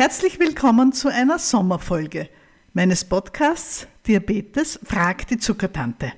Herzlich 0.00 0.40
willkommen 0.40 0.94
zu 0.94 1.08
einer 1.08 1.38
Sommerfolge 1.38 2.30
meines 2.72 3.04
Podcasts 3.04 3.86
Diabetes 4.06 4.80
fragt 4.82 5.28
die 5.28 5.36
Zuckertante. 5.36 6.14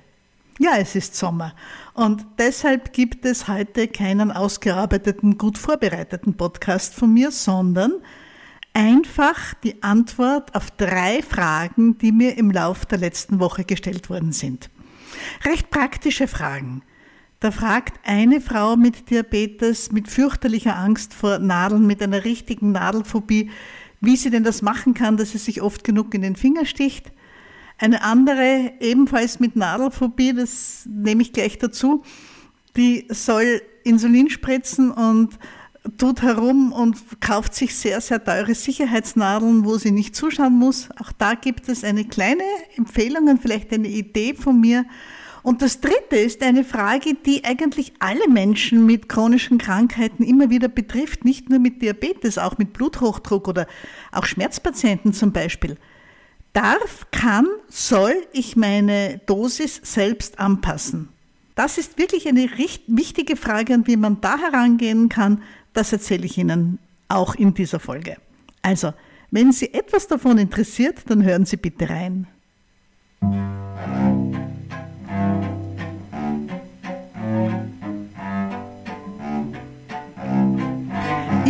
Ja, 0.57 0.77
es 0.77 0.95
ist 0.95 1.17
Sommer 1.17 1.53
und 1.93 2.25
deshalb 2.37 2.93
gibt 2.93 3.25
es 3.25 3.49
heute 3.49 3.89
keinen 3.89 4.31
ausgearbeiteten, 4.31 5.37
gut 5.37 5.57
vorbereiteten 5.57 6.37
Podcast 6.37 6.93
von 6.93 7.13
mir, 7.13 7.29
sondern 7.29 7.91
einfach 8.71 9.53
die 9.55 9.83
Antwort 9.83 10.55
auf 10.55 10.71
drei 10.71 11.21
Fragen, 11.21 11.97
die 11.97 12.13
mir 12.13 12.37
im 12.37 12.51
Lauf 12.51 12.85
der 12.85 12.99
letzten 12.99 13.41
Woche 13.41 13.65
gestellt 13.65 14.09
worden 14.09 14.31
sind. 14.31 14.69
Recht 15.43 15.71
praktische 15.71 16.29
Fragen. 16.29 16.83
Da 17.43 17.51
fragt 17.51 17.99
eine 18.05 18.39
Frau 18.39 18.77
mit 18.77 19.09
Diabetes, 19.09 19.91
mit 19.91 20.07
fürchterlicher 20.07 20.77
Angst 20.77 21.13
vor 21.13 21.39
Nadeln, 21.39 21.85
mit 21.85 22.01
einer 22.01 22.23
richtigen 22.23 22.71
Nadelphobie, 22.71 23.51
wie 23.99 24.15
sie 24.15 24.29
denn 24.29 24.45
das 24.45 24.61
machen 24.61 24.93
kann, 24.93 25.17
dass 25.17 25.33
sie 25.33 25.39
sich 25.39 25.61
oft 25.61 25.83
genug 25.83 26.13
in 26.13 26.21
den 26.21 26.37
Finger 26.37 26.65
sticht. 26.65 27.11
Eine 27.77 28.01
andere, 28.01 28.71
ebenfalls 28.79 29.41
mit 29.41 29.57
Nadelphobie, 29.57 30.31
das 30.31 30.87
nehme 30.89 31.21
ich 31.21 31.33
gleich 31.33 31.57
dazu, 31.57 32.03
die 32.77 33.07
soll 33.09 33.61
Insulin 33.83 34.29
spritzen 34.29 34.89
und 34.89 35.37
tut 35.97 36.21
herum 36.21 36.71
und 36.71 37.19
kauft 37.19 37.55
sich 37.55 37.75
sehr, 37.75 37.99
sehr 37.99 38.23
teure 38.23 38.55
Sicherheitsnadeln, 38.55 39.65
wo 39.65 39.77
sie 39.77 39.91
nicht 39.91 40.15
zuschauen 40.15 40.53
muss. 40.53 40.87
Auch 40.97 41.11
da 41.11 41.33
gibt 41.33 41.67
es 41.67 41.83
eine 41.83 42.05
kleine 42.05 42.43
Empfehlung 42.77 43.27
und 43.27 43.41
vielleicht 43.41 43.73
eine 43.73 43.89
Idee 43.89 44.33
von 44.33 44.61
mir. 44.61 44.85
Und 45.43 45.61
das 45.61 45.81
Dritte 45.81 46.15
ist 46.15 46.41
eine 46.41 46.63
Frage, 46.63 47.15
die 47.15 47.43
eigentlich 47.43 47.93
alle 47.99 48.29
Menschen 48.29 48.85
mit 48.85 49.09
chronischen 49.09 49.57
Krankheiten 49.57 50.23
immer 50.23 50.49
wieder 50.49 50.69
betrifft, 50.69 51.25
nicht 51.25 51.49
nur 51.49 51.59
mit 51.59 51.81
Diabetes, 51.81 52.37
auch 52.37 52.57
mit 52.57 52.71
Bluthochdruck 52.71 53.49
oder 53.49 53.67
auch 54.13 54.25
Schmerzpatienten 54.25 55.13
zum 55.13 55.33
Beispiel. 55.33 55.77
Darf, 56.53 57.07
kann, 57.11 57.47
soll 57.67 58.15
ich 58.31 58.55
meine 58.55 59.19
Dosis 59.25 59.81
selbst 59.83 60.39
anpassen? 60.39 61.09
Das 61.55 61.77
ist 61.77 61.97
wirklich 61.97 62.27
eine 62.27 62.49
wichtige 62.87 63.35
Frage 63.35 63.73
und 63.73 63.87
wie 63.87 63.97
man 63.97 64.21
da 64.21 64.37
herangehen 64.37 65.09
kann, 65.09 65.43
das 65.73 65.91
erzähle 65.91 66.25
ich 66.25 66.37
Ihnen 66.37 66.79
auch 67.09 67.35
in 67.35 67.53
dieser 67.53 67.79
Folge. 67.79 68.17
Also, 68.61 68.93
wenn 69.29 69.51
Sie 69.51 69.73
etwas 69.73 70.07
davon 70.07 70.37
interessiert, 70.37 71.01
dann 71.07 71.23
hören 71.23 71.45
Sie 71.45 71.57
bitte 71.57 71.89
rein. 71.89 72.27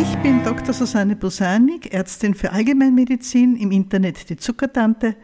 Ich 0.03 0.17
bin 0.17 0.43
Dr. 0.43 0.73
Susanne 0.73 1.15
Bosanik, 1.15 1.93
Ärztin 1.93 2.35
für 2.35 2.51
Allgemeinmedizin, 2.51 3.55
im 3.55 3.71
Internet 3.71 4.29
die 4.29 4.35
Zuckertante 4.35 5.15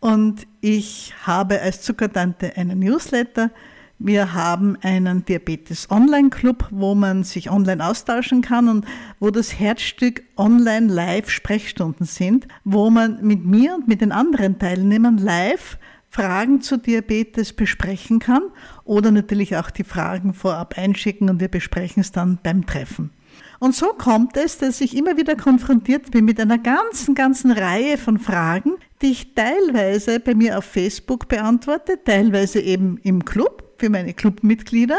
und 0.00 0.44
ich 0.60 1.14
habe 1.22 1.60
als 1.60 1.82
Zuckertante 1.82 2.56
einen 2.56 2.80
Newsletter, 2.80 3.52
wir 4.00 4.32
haben 4.34 4.76
einen 4.82 5.24
Diabetes 5.24 5.88
Online 5.92 6.30
Club, 6.30 6.66
wo 6.72 6.96
man 6.96 7.22
sich 7.22 7.48
online 7.48 7.86
austauschen 7.86 8.42
kann 8.42 8.68
und 8.68 8.86
wo 9.20 9.30
das 9.30 9.60
Herzstück 9.60 10.24
Online 10.36 10.92
Live 10.92 11.30
Sprechstunden 11.30 12.04
sind, 12.04 12.48
wo 12.64 12.90
man 12.90 13.24
mit 13.24 13.44
mir 13.44 13.76
und 13.76 13.86
mit 13.86 14.00
den 14.00 14.10
anderen 14.10 14.58
Teilnehmern 14.58 15.18
live 15.18 15.78
Fragen 16.08 16.60
zu 16.60 16.76
Diabetes 16.76 17.52
besprechen 17.52 18.18
kann 18.18 18.42
oder 18.82 19.12
natürlich 19.12 19.56
auch 19.56 19.70
die 19.70 19.84
Fragen 19.84 20.34
vorab 20.34 20.76
einschicken 20.76 21.30
und 21.30 21.38
wir 21.38 21.48
besprechen 21.48 22.00
es 22.00 22.10
dann 22.10 22.40
beim 22.42 22.66
Treffen. 22.66 23.12
Und 23.60 23.74
so 23.74 23.88
kommt 23.88 24.36
es, 24.36 24.58
dass 24.58 24.80
ich 24.80 24.96
immer 24.96 25.16
wieder 25.16 25.34
konfrontiert 25.34 26.10
bin 26.12 26.24
mit 26.24 26.40
einer 26.40 26.58
ganzen, 26.58 27.14
ganzen 27.14 27.50
Reihe 27.50 27.98
von 27.98 28.18
Fragen, 28.18 28.74
die 29.02 29.10
ich 29.10 29.34
teilweise 29.34 30.20
bei 30.20 30.34
mir 30.34 30.58
auf 30.58 30.64
Facebook 30.64 31.28
beantworte, 31.28 31.98
teilweise 32.04 32.60
eben 32.60 32.98
im 33.02 33.24
Club 33.24 33.74
für 33.78 33.90
meine 33.90 34.14
Clubmitglieder 34.14 34.98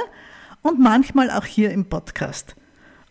und 0.62 0.80
manchmal 0.80 1.32
auch 1.32 1.46
hier 1.46 1.72
im 1.72 1.86
Podcast. 1.86 2.56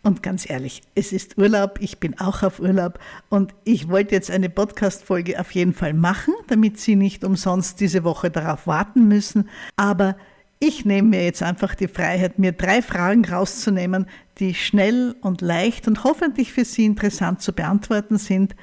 Und 0.01 0.23
ganz 0.23 0.49
ehrlich, 0.49 0.81
es 0.95 1.11
ist 1.11 1.37
Urlaub, 1.37 1.79
ich 1.81 1.99
bin 1.99 2.17
auch 2.19 2.43
auf 2.43 2.59
Urlaub 2.59 2.99
und 3.27 3.53
ich 3.65 3.89
wollte 3.89 4.15
jetzt 4.15 4.31
eine 4.31 4.49
Podcast-Folge 4.49 5.39
auf 5.39 5.51
jeden 5.51 5.73
Fall 5.73 5.93
machen, 5.93 6.33
damit 6.47 6.79
Sie 6.79 6.95
nicht 6.95 7.25
umsonst 7.25 7.81
diese 7.81 8.03
Woche 8.05 8.31
darauf 8.31 8.65
warten 8.65 9.09
müssen. 9.09 9.49
Aber 9.75 10.15
ich 10.59 10.83
nehme 10.83 11.09
mir 11.09 11.23
jetzt 11.23 11.41
einfach 11.41 11.73
die 11.73 11.87
Freiheit, 11.87 12.37
mir 12.37 12.51
drei 12.51 12.81
Fragen 12.81 13.25
rauszunehmen, 13.25 14.07
die 14.39 14.53
schnell 14.53 15.15
und 15.21 15.41
leicht 15.41 15.87
und 15.87 16.03
hoffentlich 16.03 16.51
für 16.51 16.65
Sie 16.65 16.85
interessant 16.85 17.41
zu 17.41 17.53
beantworten 17.53 18.17
sind. 18.17 18.55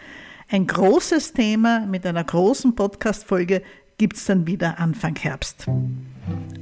Ein 0.48 0.66
großes 0.66 1.32
Thema 1.32 1.80
mit 1.86 2.06
einer 2.06 2.22
großen 2.22 2.74
Podcast-Folge 2.74 3.62
gibt 3.98 4.16
es 4.16 4.26
dann 4.26 4.46
wieder 4.46 4.78
Anfang 4.78 5.16
Herbst. 5.16 5.66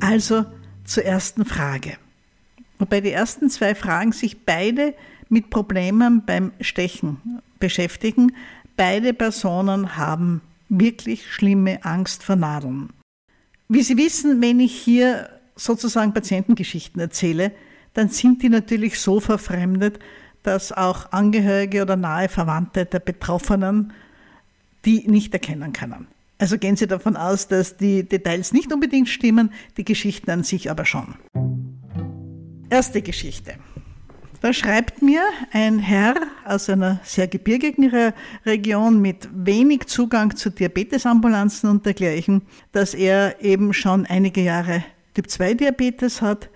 Also 0.00 0.46
zur 0.84 1.04
ersten 1.04 1.44
Frage. 1.44 1.96
Wobei 2.78 3.00
die 3.00 3.10
ersten 3.10 3.50
zwei 3.50 3.74
Fragen 3.74 4.12
sich 4.12 4.44
beide 4.44 4.94
mit 5.28 5.50
Problemen 5.50 6.24
beim 6.24 6.52
Stechen 6.60 7.40
beschäftigen. 7.58 8.34
Beide 8.76 9.12
Personen 9.12 9.96
haben 9.96 10.42
wirklich 10.68 11.32
schlimme 11.32 11.84
Angst 11.84 12.22
vor 12.22 12.36
Nadeln. 12.36 12.90
Wie 13.68 13.82
Sie 13.82 13.96
wissen, 13.96 14.42
wenn 14.42 14.60
ich 14.60 14.74
hier 14.74 15.30
sozusagen 15.56 16.12
Patientengeschichten 16.12 17.00
erzähle, 17.00 17.52
dann 17.94 18.08
sind 18.08 18.42
die 18.42 18.48
natürlich 18.48 19.00
so 19.00 19.20
verfremdet, 19.20 19.98
dass 20.42 20.72
auch 20.72 21.12
Angehörige 21.12 21.82
oder 21.82 21.96
nahe 21.96 22.28
Verwandte 22.28 22.84
der 22.84 23.00
Betroffenen 23.00 23.92
die 24.84 25.08
nicht 25.08 25.32
erkennen 25.32 25.72
können. 25.72 26.06
Also 26.38 26.58
gehen 26.58 26.76
Sie 26.76 26.86
davon 26.86 27.16
aus, 27.16 27.48
dass 27.48 27.76
die 27.76 28.06
Details 28.06 28.52
nicht 28.52 28.72
unbedingt 28.72 29.08
stimmen, 29.08 29.50
die 29.76 29.84
Geschichten 29.84 30.30
an 30.30 30.42
sich 30.42 30.70
aber 30.70 30.84
schon. 30.84 31.14
Erste 32.68 33.00
Geschichte. 33.00 33.54
Da 34.44 34.52
schreibt 34.52 35.00
mir 35.00 35.22
ein 35.52 35.78
Herr 35.78 36.16
aus 36.44 36.68
einer 36.68 37.00
sehr 37.02 37.28
gebirgigen 37.28 37.88
Re 37.88 38.12
Region 38.44 39.00
mit 39.00 39.26
wenig 39.32 39.86
Zugang 39.86 40.36
zu 40.36 40.50
Diabetesambulanzen 40.50 41.70
und 41.70 41.86
dergleichen, 41.86 42.42
dass 42.70 42.92
er 42.92 43.42
eben 43.42 43.72
schon 43.72 44.04
einige 44.04 44.42
Jahre 44.42 44.84
Typ 45.14 45.30
2 45.30 45.54
Diabetes 45.54 46.20
hat. 46.20 46.50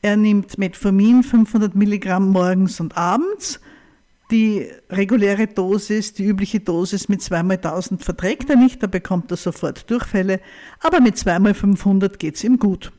Er 0.00 0.16
nimmt 0.16 0.56
Metformin 0.56 1.22
500 1.22 1.74
Milligramm 1.74 2.30
morgens 2.30 2.80
und 2.80 2.96
abends 2.96 3.60
die 4.30 4.68
reguläre 4.88 5.46
Dosis, 5.46 6.14
die 6.14 6.24
übliche 6.24 6.60
Dosis 6.60 7.10
mit 7.10 7.20
zweimal 7.20 7.58
1000 7.58 8.02
verträgt 8.02 8.48
er 8.48 8.56
nicht, 8.56 8.82
da 8.82 8.86
bekommt 8.86 9.30
er 9.30 9.36
sofort 9.36 9.90
Durchfälle, 9.90 10.40
aber 10.80 11.00
mit 11.00 11.18
zweimal 11.18 11.52
500 11.52 12.18
geht 12.18 12.36
es 12.36 12.44
ihm 12.44 12.58
gut. 12.58 12.92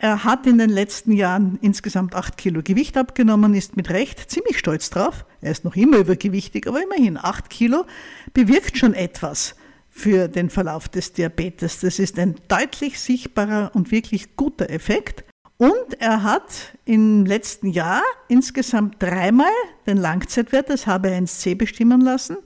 Er 0.00 0.22
hat 0.22 0.46
in 0.46 0.58
den 0.58 0.70
letzten 0.70 1.10
Jahren 1.10 1.58
insgesamt 1.60 2.14
8 2.14 2.36
Kilo 2.36 2.62
Gewicht 2.62 2.96
abgenommen, 2.96 3.54
ist 3.54 3.76
mit 3.76 3.90
Recht 3.90 4.30
ziemlich 4.30 4.56
stolz 4.56 4.90
drauf. 4.90 5.26
Er 5.40 5.50
ist 5.50 5.64
noch 5.64 5.74
immer 5.74 5.98
übergewichtig, 5.98 6.68
aber 6.68 6.80
immerhin 6.82 7.18
8 7.20 7.50
Kilo 7.50 7.84
bewirkt 8.32 8.78
schon 8.78 8.94
etwas 8.94 9.56
für 9.90 10.28
den 10.28 10.50
Verlauf 10.50 10.88
des 10.88 11.14
Diabetes. 11.14 11.80
Das 11.80 11.98
ist 11.98 12.16
ein 12.20 12.36
deutlich 12.46 13.00
sichtbarer 13.00 13.72
und 13.74 13.90
wirklich 13.90 14.36
guter 14.36 14.70
Effekt. 14.70 15.24
Und 15.56 16.00
er 16.00 16.22
hat 16.22 16.76
im 16.84 17.26
letzten 17.26 17.66
Jahr 17.66 18.02
insgesamt 18.28 19.02
dreimal 19.02 19.50
den 19.88 19.96
Langzeitwert 19.96 20.68
des 20.68 20.86
HB1C 20.86 21.56
bestimmen 21.56 22.00
lassen. 22.00 22.36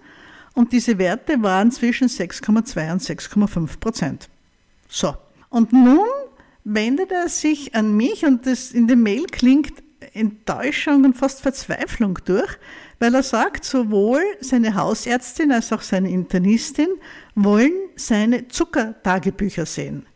Und 0.54 0.72
diese 0.72 0.96
Werte 0.96 1.42
waren 1.42 1.70
zwischen 1.70 2.08
6,2 2.08 2.92
und 2.92 3.02
6,5 3.02 3.78
Prozent. 3.78 4.30
So. 4.88 5.14
Und 5.50 5.74
nun 5.74 6.06
wendet 6.64 7.10
er 7.10 7.28
sich 7.28 7.74
an 7.74 7.96
mich 7.96 8.24
und 8.24 8.46
das 8.46 8.72
in 8.72 8.86
dem 8.86 9.02
Mail 9.02 9.24
klingt 9.26 9.82
Enttäuschung 10.14 11.04
und 11.04 11.16
fast 11.16 11.40
Verzweiflung 11.40 12.18
durch, 12.24 12.58
weil 12.98 13.14
er 13.14 13.22
sagt, 13.22 13.64
sowohl 13.64 14.22
seine 14.40 14.74
Hausärztin 14.74 15.52
als 15.52 15.72
auch 15.72 15.82
seine 15.82 16.10
Internistin 16.10 16.88
wollen 17.34 17.72
seine 17.96 18.48
Zuckertagebücher 18.48 19.66
sehen. 19.66 20.06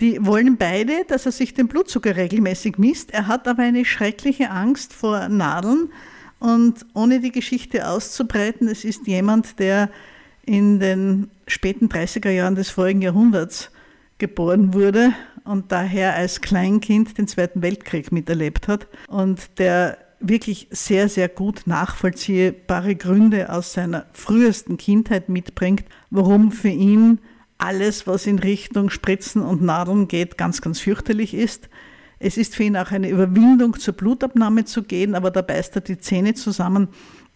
Die 0.00 0.24
wollen 0.24 0.56
beide, 0.56 1.04
dass 1.06 1.26
er 1.26 1.32
sich 1.32 1.54
den 1.54 1.68
Blutzucker 1.68 2.16
regelmäßig 2.16 2.78
misst. 2.78 3.12
Er 3.12 3.28
hat 3.28 3.46
aber 3.46 3.62
eine 3.62 3.84
schreckliche 3.84 4.50
Angst 4.50 4.92
vor 4.92 5.28
Nadeln. 5.28 5.90
Und 6.40 6.86
ohne 6.94 7.20
die 7.20 7.30
Geschichte 7.30 7.86
auszubreiten, 7.86 8.66
es 8.66 8.84
ist 8.84 9.06
jemand, 9.06 9.60
der 9.60 9.90
in 10.44 10.80
den 10.80 11.30
späten 11.46 11.88
30er 11.88 12.30
Jahren 12.30 12.56
des 12.56 12.70
vorigen 12.70 13.02
Jahrhunderts 13.02 13.70
geboren 14.18 14.74
wurde 14.74 15.12
und 15.44 15.72
daher 15.72 16.14
als 16.14 16.40
Kleinkind 16.40 17.18
den 17.18 17.26
Zweiten 17.28 17.62
Weltkrieg 17.62 18.12
miterlebt 18.12 18.68
hat 18.68 18.86
und 19.08 19.58
der 19.58 19.98
wirklich 20.20 20.68
sehr, 20.70 21.08
sehr 21.08 21.28
gut 21.28 21.62
nachvollziehbare 21.66 22.94
Gründe 22.94 23.52
aus 23.52 23.72
seiner 23.72 24.06
frühesten 24.12 24.76
Kindheit 24.76 25.28
mitbringt, 25.28 25.84
warum 26.10 26.52
für 26.52 26.68
ihn 26.68 27.18
alles, 27.58 28.06
was 28.06 28.26
in 28.26 28.38
Richtung 28.38 28.90
Spritzen 28.90 29.42
und 29.42 29.62
Nadeln 29.62 30.08
geht, 30.08 30.38
ganz, 30.38 30.60
ganz 30.60 30.80
fürchterlich 30.80 31.34
ist. 31.34 31.68
Es 32.18 32.36
ist 32.36 32.54
für 32.54 32.64
ihn 32.64 32.76
auch 32.76 32.90
eine 32.90 33.08
Überwindung, 33.08 33.78
zur 33.78 33.94
Blutabnahme 33.94 34.64
zu 34.64 34.82
gehen, 34.84 35.14
aber 35.14 35.30
da 35.30 35.42
beißt 35.42 35.76
er 35.76 35.82
die 35.82 35.98
Zähne 35.98 36.34
zusammen 36.34 36.88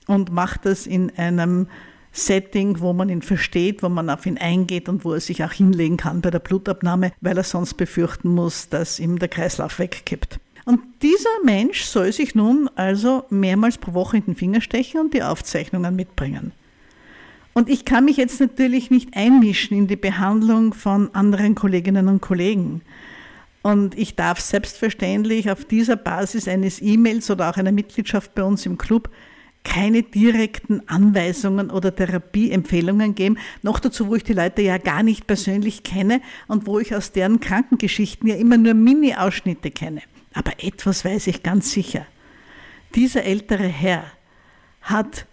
und 0.07 0.33
macht 0.33 0.65
das 0.65 0.87
in 0.87 1.11
einem 1.17 1.69
Setting, 2.17 2.81
wo 2.81 2.93
man 2.93 3.09
ihn 3.09 3.23
versteht, 3.23 3.83
wo 3.83 3.89
man 3.89 4.09
auf 4.11 4.25
ihn 4.27 4.39
eingeht 4.39 4.89
und 4.89 5.05
wo 5.05 5.13
er 5.13 5.21
sich 5.21 5.45
auch 5.45 5.53
hinlegen 5.53 5.97
kann 5.97 6.23
bei 6.23 6.31
der 6.31 6.39
Blutabnahme, 6.39 7.13
weil 7.21 7.37
er 7.37 7.45
sonst 7.45 7.75
befürchten 7.75 8.31
muss, 8.31 8.69
dass 8.69 8.99
ihm 8.99 9.19
der 9.19 9.29
Kreislauf 9.29 9.79
wegkippt. 9.79 10.41
Und 10.65 10.81
dieser 11.03 11.45
Mensch 11.45 11.83
soll 11.83 12.13
sich 12.13 12.35
nun 12.35 12.69
also 12.75 13.25
mehrmals 13.31 13.79
pro 13.79 13.95
Woche 13.95 14.17
in 14.17 14.25
den 14.25 14.35
Finger 14.35 14.61
stechen 14.61 15.01
und 15.01 15.15
die 15.15 15.23
Aufzeichnungen 15.23 15.95
mitbringen. 15.95 16.53
Und 17.55 17.69
ich 17.69 17.85
kann 17.85 18.05
mich 18.05 18.17
jetzt 18.17 18.41
natürlich 18.41 18.91
nicht 18.91 19.17
einmischen 19.17 19.77
in 19.77 19.87
die 19.87 19.97
Behandlung 19.97 20.75
von 20.75 21.15
anderen 21.15 21.55
Kolleginnen 21.55 22.09
und 22.09 22.21
Kollegen. 22.21 22.83
Und 23.63 23.97
ich 23.97 24.17
darf 24.17 24.41
selbstverständlich 24.41 25.51
auf 25.51 25.65
dieser 25.65 25.97
Basis 25.97 26.49
eines 26.49 26.81
E-Mails 26.83 27.31
oder 27.31 27.51
auch 27.51 27.57
einer 27.57 27.73
Mitgliedschaft 27.73 28.35
bei 28.35 28.43
uns 28.43 28.67
im 28.67 28.79
Club 28.79 29.11
keine 29.67 30.05
direkten 30.05 30.89
Anweisungen 30.89 31.71
oder 31.71 31.95
Therapieempfehlungen 31.95 33.17
geben. 33.17 33.37
Noch 33.63 33.81
dazu, 33.81 34.07
wo 34.07 34.15
ich 34.15 34.23
die 34.23 34.33
Leute 34.33 34.63
ja 34.63 34.79
gar 34.79 35.03
nicht 35.03 35.27
persönlich 35.27 35.83
kenne 35.83 36.23
und 36.47 36.67
wo 36.67 36.79
ich 36.79 36.95
aus 36.95 37.11
deren 37.11 37.41
Krankengeschichten 37.41 38.29
ja 38.29 38.37
immer 38.37 38.57
nur 38.57 38.75
Mini-Ausschnitte 38.75 39.73
kenne. 39.73 40.03
Aber 40.35 40.53
etwas 40.63 41.05
weiß 41.05 41.27
ich 41.27 41.43
ganz 41.43 41.73
sicher. 41.73 42.07
Dieser 42.95 43.25
ältere 43.25 43.67
Herr 43.67 44.05
hat 44.83 45.27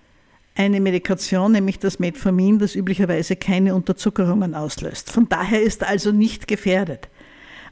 eine 0.55 0.81
Medikation, 0.81 1.51
nämlich 1.51 1.77
das 1.77 1.99
Metformin, 1.99 2.57
das 2.57 2.75
üblicherweise 2.75 3.35
keine 3.35 3.75
Unterzuckerungen 3.75 4.55
auslöst. 4.55 5.11
Von 5.11 5.29
daher 5.29 5.61
ist 5.61 5.83
er 5.83 5.89
also 5.89 6.11
nicht 6.11 6.47
gefährdet. 6.47 7.07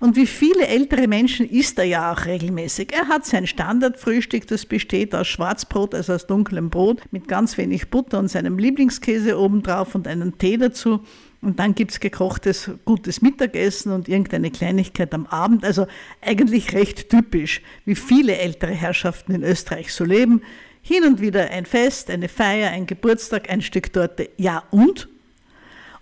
Und 0.02 0.16
wie 0.16 0.26
viele 0.26 0.66
ältere 0.66 1.08
Menschen 1.08 1.48
isst 1.48 1.78
er 1.78 1.86
ja 1.86 2.12
auch 2.12 2.26
regelmäßig. 2.26 2.92
Er 2.92 3.08
hat 3.08 3.24
sein 3.24 3.46
Standardfrühstück, 3.46 4.48
das 4.48 4.66
besteht 4.66 5.14
aus 5.14 5.28
Schwarzbrot, 5.28 5.94
also 5.94 6.14
aus 6.14 6.26
dunklem 6.26 6.72
Brot, 6.72 7.04
mit 7.12 7.28
ganz 7.28 7.56
wenig 7.56 7.92
Butter 7.92 8.18
und 8.18 8.28
seinem 8.28 8.58
Lieblingskäse 8.58 9.38
obendrauf 9.38 9.94
und 9.94 10.08
einen 10.08 10.40
Tee 10.40 10.58
dazu. 10.58 11.02
Und 11.44 11.60
dann 11.60 11.76
gibt 11.76 11.92
es 11.92 12.00
gekochtes, 12.00 12.72
gutes 12.84 13.22
Mittagessen 13.22 13.92
und 13.92 14.10
irgendeine 14.10 14.50
Kleinigkeit 14.50 15.14
am 15.14 15.28
Abend. 15.28 15.64
Also 15.64 15.86
eigentlich 16.20 16.74
recht 16.74 17.10
typisch, 17.10 17.62
wie 17.86 17.96
viele 17.96 18.36
ältere 18.38 18.72
Herrschaften 18.72 19.36
in 19.36 19.44
Österreich 19.44 19.94
so 19.94 20.04
leben. 20.04 20.42
Hin 20.82 21.04
und 21.04 21.22
wieder 21.22 21.52
ein 21.52 21.68
Fest, 21.68 22.10
eine 22.10 22.28
Feier, 22.28 22.72
ein 22.72 22.88
Geburtstag, 22.88 23.52
ein 23.52 23.62
Stück 23.62 23.94
Torte. 23.94 24.32
Ja 24.38 24.64
und? 24.72 25.11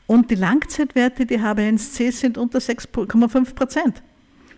Und 0.10 0.32
die 0.32 0.36
Langzeitwerte, 0.36 1.28
die 1.28 1.38
HbA1c 1.38 2.12
sind 2.12 2.40
unter 2.40 2.58
6,5 2.58 3.54
Prozent. 3.54 4.02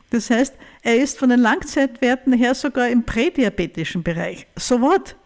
Das 0.10 0.30
heißt, 0.30 0.54
er 0.82 0.96
ist 0.96 1.20
von 1.20 1.28
den 1.28 1.42
Langzeitwerten 1.42 2.32
her 2.32 2.56
sogar 2.56 2.88
im 2.88 3.04
prädiabetischen 3.04 4.02
Bereich. 4.02 4.48
So 4.56 4.80
what? 4.80 5.18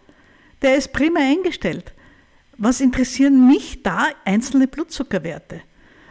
Der 0.63 0.77
ist 0.77 0.93
prima 0.93 1.19
eingestellt. 1.19 1.93
Was 2.57 2.81
interessieren 2.81 3.45
mich 3.45 3.83
da 3.83 4.07
einzelne 4.25 4.67
Blutzuckerwerte? 4.67 5.61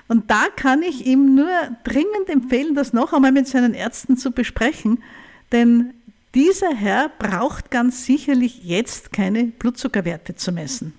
Und 0.07 0.31
da 0.31 0.45
kann 0.55 0.85
ich 0.85 1.05
ihm 1.05 1.35
nur 1.35 1.51
dringend 1.83 2.29
empfehlen, 2.29 2.77
das 2.77 2.93
noch 2.93 3.13
einmal 3.13 3.33
mit 3.33 3.49
seinen 3.49 3.75
Ärzten 3.75 4.17
zu 4.17 4.31
besprechen, 4.31 5.03
denn 5.51 5.93
dieser 6.37 6.73
Herr 6.73 7.11
braucht 7.19 7.73
ganz 7.73 8.05
sicherlich 8.05 8.63
jetzt 8.63 9.13
keine 9.13 9.47
Blutzuckerwerte 9.47 10.37
zu 10.37 10.53
messen. 10.53 10.95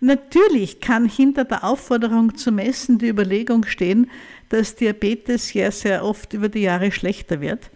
Natürlich 0.00 0.80
kann 0.80 1.08
hinter 1.08 1.44
der 1.44 1.64
Aufforderung 1.64 2.36
zu 2.36 2.52
messen 2.52 2.98
die 2.98 3.08
Überlegung 3.08 3.64
stehen, 3.66 4.10
dass 4.48 4.76
Diabetes 4.76 5.52
ja 5.52 5.70
sehr 5.70 6.04
oft 6.04 6.32
über 6.32 6.48
die 6.48 6.60
Jahre 6.60 6.92
schlechter 6.92 7.40
wird 7.40 7.70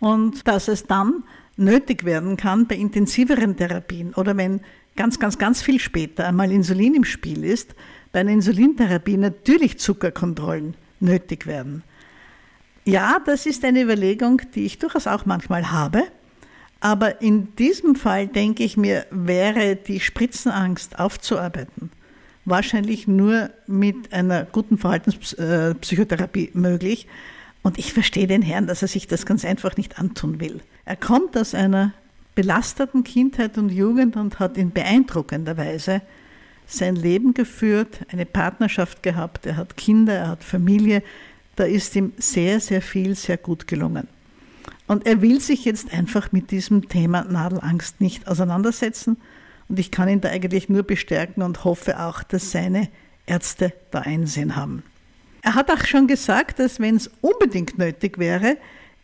und 0.00 0.46
dass 0.48 0.68
es 0.68 0.84
dann 0.84 1.24
nötig 1.56 2.04
werden 2.04 2.36
kann 2.36 2.66
bei 2.66 2.76
intensiveren 2.76 3.56
Therapien 3.56 4.14
oder 4.14 4.36
wenn 4.36 4.60
ganz, 4.96 5.18
ganz, 5.18 5.38
ganz 5.38 5.62
viel 5.62 5.78
später 5.78 6.26
einmal 6.26 6.50
Insulin 6.50 6.94
im 6.94 7.04
Spiel 7.04 7.44
ist, 7.44 7.74
bei 8.12 8.20
einer 8.20 8.32
Insulintherapie 8.32 9.18
natürlich 9.18 9.78
Zuckerkontrollen 9.78 10.74
nötig 11.00 11.46
werden. 11.46 11.82
Ja, 12.84 13.18
das 13.24 13.46
ist 13.46 13.64
eine 13.64 13.82
Überlegung, 13.82 14.40
die 14.54 14.64
ich 14.64 14.78
durchaus 14.78 15.06
auch 15.06 15.26
manchmal 15.26 15.70
habe. 15.70 16.04
Aber 16.80 17.22
in 17.22 17.54
diesem 17.56 17.94
Fall 17.94 18.26
denke 18.26 18.62
ich 18.62 18.76
mir, 18.76 19.06
wäre 19.10 19.76
die 19.76 20.00
Spritzenangst 20.00 20.98
aufzuarbeiten 20.98 21.90
wahrscheinlich 22.46 23.06
nur 23.06 23.50
mit 23.66 24.12
einer 24.12 24.44
guten 24.44 24.78
Verhaltenspsychotherapie 24.78 26.50
möglich. 26.54 27.06
Und 27.62 27.78
ich 27.78 27.92
verstehe 27.92 28.28
den 28.28 28.42
Herrn, 28.42 28.68
dass 28.68 28.80
er 28.80 28.88
sich 28.88 29.08
das 29.08 29.26
ganz 29.26 29.44
einfach 29.44 29.76
nicht 29.76 29.98
antun 29.98 30.40
will. 30.40 30.60
Er 30.84 30.96
kommt 30.96 31.36
aus 31.36 31.54
einer 31.54 31.92
belasteten 32.36 33.02
Kindheit 33.02 33.58
und 33.58 33.70
Jugend 33.70 34.16
und 34.16 34.38
hat 34.38 34.56
in 34.56 34.70
beeindruckender 34.70 35.56
Weise 35.56 36.00
sein 36.68 36.96
Leben 36.96 37.34
geführt, 37.34 38.00
eine 38.10 38.26
Partnerschaft 38.26 39.02
gehabt, 39.02 39.46
er 39.46 39.56
hat 39.56 39.76
Kinder, 39.76 40.14
er 40.14 40.28
hat 40.28 40.44
Familie. 40.44 41.02
Da 41.56 41.64
ist 41.64 41.96
ihm 41.96 42.12
sehr, 42.18 42.60
sehr 42.60 42.82
viel, 42.82 43.14
sehr 43.14 43.36
gut 43.36 43.66
gelungen. 43.66 44.08
Und 44.86 45.06
er 45.06 45.20
will 45.22 45.40
sich 45.40 45.64
jetzt 45.64 45.92
einfach 45.92 46.32
mit 46.32 46.50
diesem 46.50 46.88
Thema 46.88 47.24
Nadelangst 47.24 48.00
nicht 48.00 48.28
auseinandersetzen. 48.28 49.16
Und 49.68 49.78
ich 49.78 49.90
kann 49.90 50.08
ihn 50.08 50.20
da 50.20 50.28
eigentlich 50.28 50.68
nur 50.68 50.84
bestärken 50.84 51.42
und 51.42 51.64
hoffe 51.64 52.00
auch, 52.00 52.22
dass 52.22 52.52
seine 52.52 52.88
Ärzte 53.26 53.72
da 53.90 54.00
Einsehen 54.00 54.54
haben. 54.54 54.84
Er 55.42 55.54
hat 55.54 55.70
auch 55.70 55.84
schon 55.84 56.06
gesagt, 56.06 56.58
dass 56.58 56.80
wenn 56.80 56.96
es 56.96 57.10
unbedingt 57.20 57.78
nötig 57.78 58.18
wäre, 58.18 58.56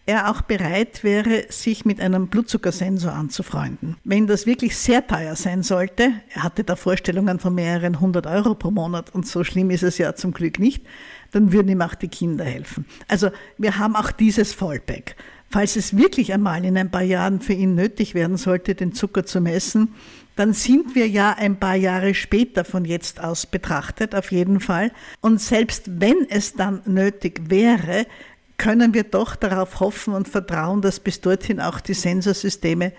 er 0.06 0.30
auch 0.30 0.42
bereit 0.42 1.04
wäre, 1.04 1.46
sich 1.48 1.84
mit 1.84 2.00
einem 2.00 2.26
Blutzuckersensor 2.26 3.12
anzufreunden. 3.12 3.96
Wenn 4.02 4.26
das 4.26 4.46
wirklich 4.46 4.76
sehr 4.76 5.06
teuer 5.06 5.36
sein 5.36 5.62
sollte, 5.62 6.12
er 6.34 6.42
hatte 6.42 6.64
da 6.64 6.74
Vorstellungen 6.74 7.38
von 7.38 7.54
mehreren 7.54 8.00
hundert 8.00 8.26
Euro 8.26 8.54
pro 8.54 8.72
Monat 8.72 9.14
und 9.14 9.26
so 9.26 9.44
schlimm 9.44 9.70
ist 9.70 9.84
es 9.84 9.98
ja 9.98 10.14
zum 10.14 10.32
Glück 10.32 10.58
nicht, 10.58 10.84
dann 11.30 11.52
würden 11.52 11.68
ihm 11.68 11.82
auch 11.82 11.94
die 11.94 12.08
Kinder 12.08 12.44
helfen. 12.44 12.84
Also 13.06 13.30
wir 13.58 13.78
haben 13.78 13.94
auch 13.94 14.10
dieses 14.10 14.52
Fallback. 14.52 15.16
Falls 15.52 15.76
es 15.76 15.96
wirklich 15.96 16.32
einmal 16.32 16.64
in 16.64 16.78
ein 16.78 16.90
paar 16.90 17.02
Jahren 17.02 17.42
für 17.42 17.52
ihn 17.52 17.74
nötig 17.74 18.14
werden 18.14 18.38
sollte, 18.38 18.74
den 18.74 18.94
Zucker 18.94 19.26
zu 19.26 19.38
messen, 19.42 19.94
dann 20.34 20.54
sind 20.54 20.94
wir 20.94 21.06
ja 21.06 21.34
ein 21.34 21.60
paar 21.60 21.74
Jahre 21.74 22.14
später 22.14 22.64
von 22.64 22.86
jetzt 22.86 23.22
aus 23.22 23.44
betrachtet, 23.44 24.14
auf 24.14 24.32
jeden 24.32 24.60
Fall. 24.60 24.92
Und 25.20 25.42
selbst 25.42 26.00
wenn 26.00 26.26
es 26.30 26.54
dann 26.54 26.80
nötig 26.86 27.50
wäre, 27.50 28.06
können 28.56 28.94
wir 28.94 29.02
doch 29.02 29.36
darauf 29.36 29.80
hoffen 29.80 30.14
und 30.14 30.26
vertrauen, 30.26 30.80
dass 30.80 31.00
bis 31.00 31.20
dorthin 31.20 31.60
auch 31.60 31.80
die 31.80 31.94
Sensorsysteme 31.94 32.92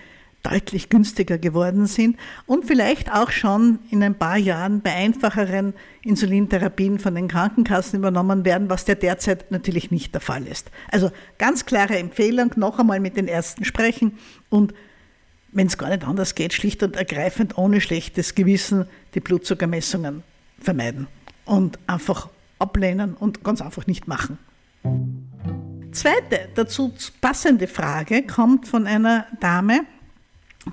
deutlich 0.44 0.90
günstiger 0.90 1.38
geworden 1.38 1.88
sind 1.88 2.18
und 2.45 2.66
vielleicht 2.66 3.12
auch 3.12 3.31
schon 3.31 3.80
in 3.90 4.04
ein 4.04 4.16
paar 4.16 4.38
Jahren 4.38 4.81
bei 4.81 4.94
einfacheren 4.94 5.74
Insulintherapien 6.04 7.00
von 7.00 7.16
den 7.16 7.30
Krankenkassen 7.30 8.00
übernommen 8.00 8.44
werden, 8.45 8.69
was 8.69 8.85
der 8.85 8.95
derzeit 8.95 9.52
natürlich 9.52 9.90
nicht 9.90 10.14
der 10.14 10.21
Fall 10.21 10.45
ist. 10.45 10.69
Also 10.92 11.12
ganz 11.38 11.66
klare 11.66 11.97
Empfehlung, 11.97 12.52
noch 12.57 12.78
einmal 12.78 13.00
mit 13.00 13.16
den 13.16 13.28
Ärzten 13.28 13.64
sprechen 13.64 14.18
und 14.50 14.73
wenn 15.54 15.68
es 15.68 15.78
gar 15.78 15.90
nicht 15.90 16.04
anders 16.04 16.35
geht, 16.35 16.54
schlicht 16.54 16.83
und 16.83 16.95
ergreifend 16.95 17.57
ohne 17.57 17.80
schlechtes 17.80 18.35
Gewissen 18.35 18.85
die 19.14 19.19
Blutzuckermessungen 19.19 20.23
vermeiden 20.59 21.07
und 21.45 21.80
einfach 21.88 22.30
ablehnen 22.59 23.14
und 23.14 23.44
ganz 23.44 23.62
einfach 23.62 23.88
nicht 23.88 24.07
machen. 24.07 24.38
Zweite 25.92 26.50
dazu 26.56 26.92
passende 27.21 27.68
Frage 27.68 28.23
kommt 28.23 28.68
von 28.68 28.88
einer 28.88 29.28
Dame, 29.40 29.81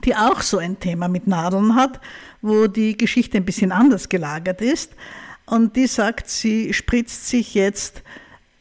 die 0.04 0.14
auch 0.14 0.40
so 0.40 0.59
ein 0.59 0.78
Thema 0.78 1.09
mit 1.09 1.26
Nadeln 1.26 1.75
hat, 1.75 2.00
wo 2.42 2.66
die 2.66 2.97
Geschichte 2.97 3.38
ein 3.38 3.44
bisschen 3.44 3.73
anders 3.73 4.09
gelagert 4.09 4.61
ist. 4.61 4.92
Und 5.47 5.76
die 5.76 5.87
sagt, 5.87 6.28
sie 6.28 6.73
spritzt 6.73 7.28
sich 7.28 7.54
jetzt 7.54 8.02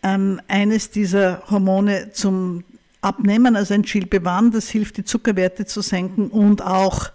ähm, 0.02 0.42
eines 0.48 0.90
dieser 0.90 1.44
Hormone 1.50 2.12
zum 2.12 2.64
Abnehmen, 3.02 3.56
also 3.56 3.74
ein 3.74 3.84
Chilbewan, 3.84 4.52
das 4.52 4.70
hilft, 4.70 4.98
die 4.98 5.06
Zuckerwerte 5.06 5.66
zu 5.66 5.82
senken 5.82 6.30
und 6.30 6.62
auch, 6.62 7.12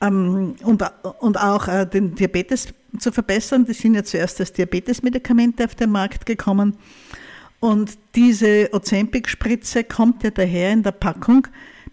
ähm, 0.00 0.56
und, 0.62 0.82
und 1.20 1.36
auch 1.38 1.68
äh, 1.68 1.86
den 1.86 2.14
Diabetes 2.14 2.68
zu 2.98 3.12
verbessern. 3.12 3.64
Die 3.64 3.74
sind 3.74 3.94
ja 3.94 4.02
zuerst 4.02 4.40
als 4.40 4.52
Diabetesmedikamente 4.52 5.64
auf 5.64 5.74
den 5.74 5.90
Markt 5.90 6.26
gekommen. 6.26 6.78
Und 7.60 7.98
diese 8.14 8.70
Ozempic-Spritze 8.72 9.84
kommt 9.84 10.22
ja 10.22 10.30
daher 10.30 10.72
in 10.72 10.82
der 10.82 10.92
Packung 10.92 11.46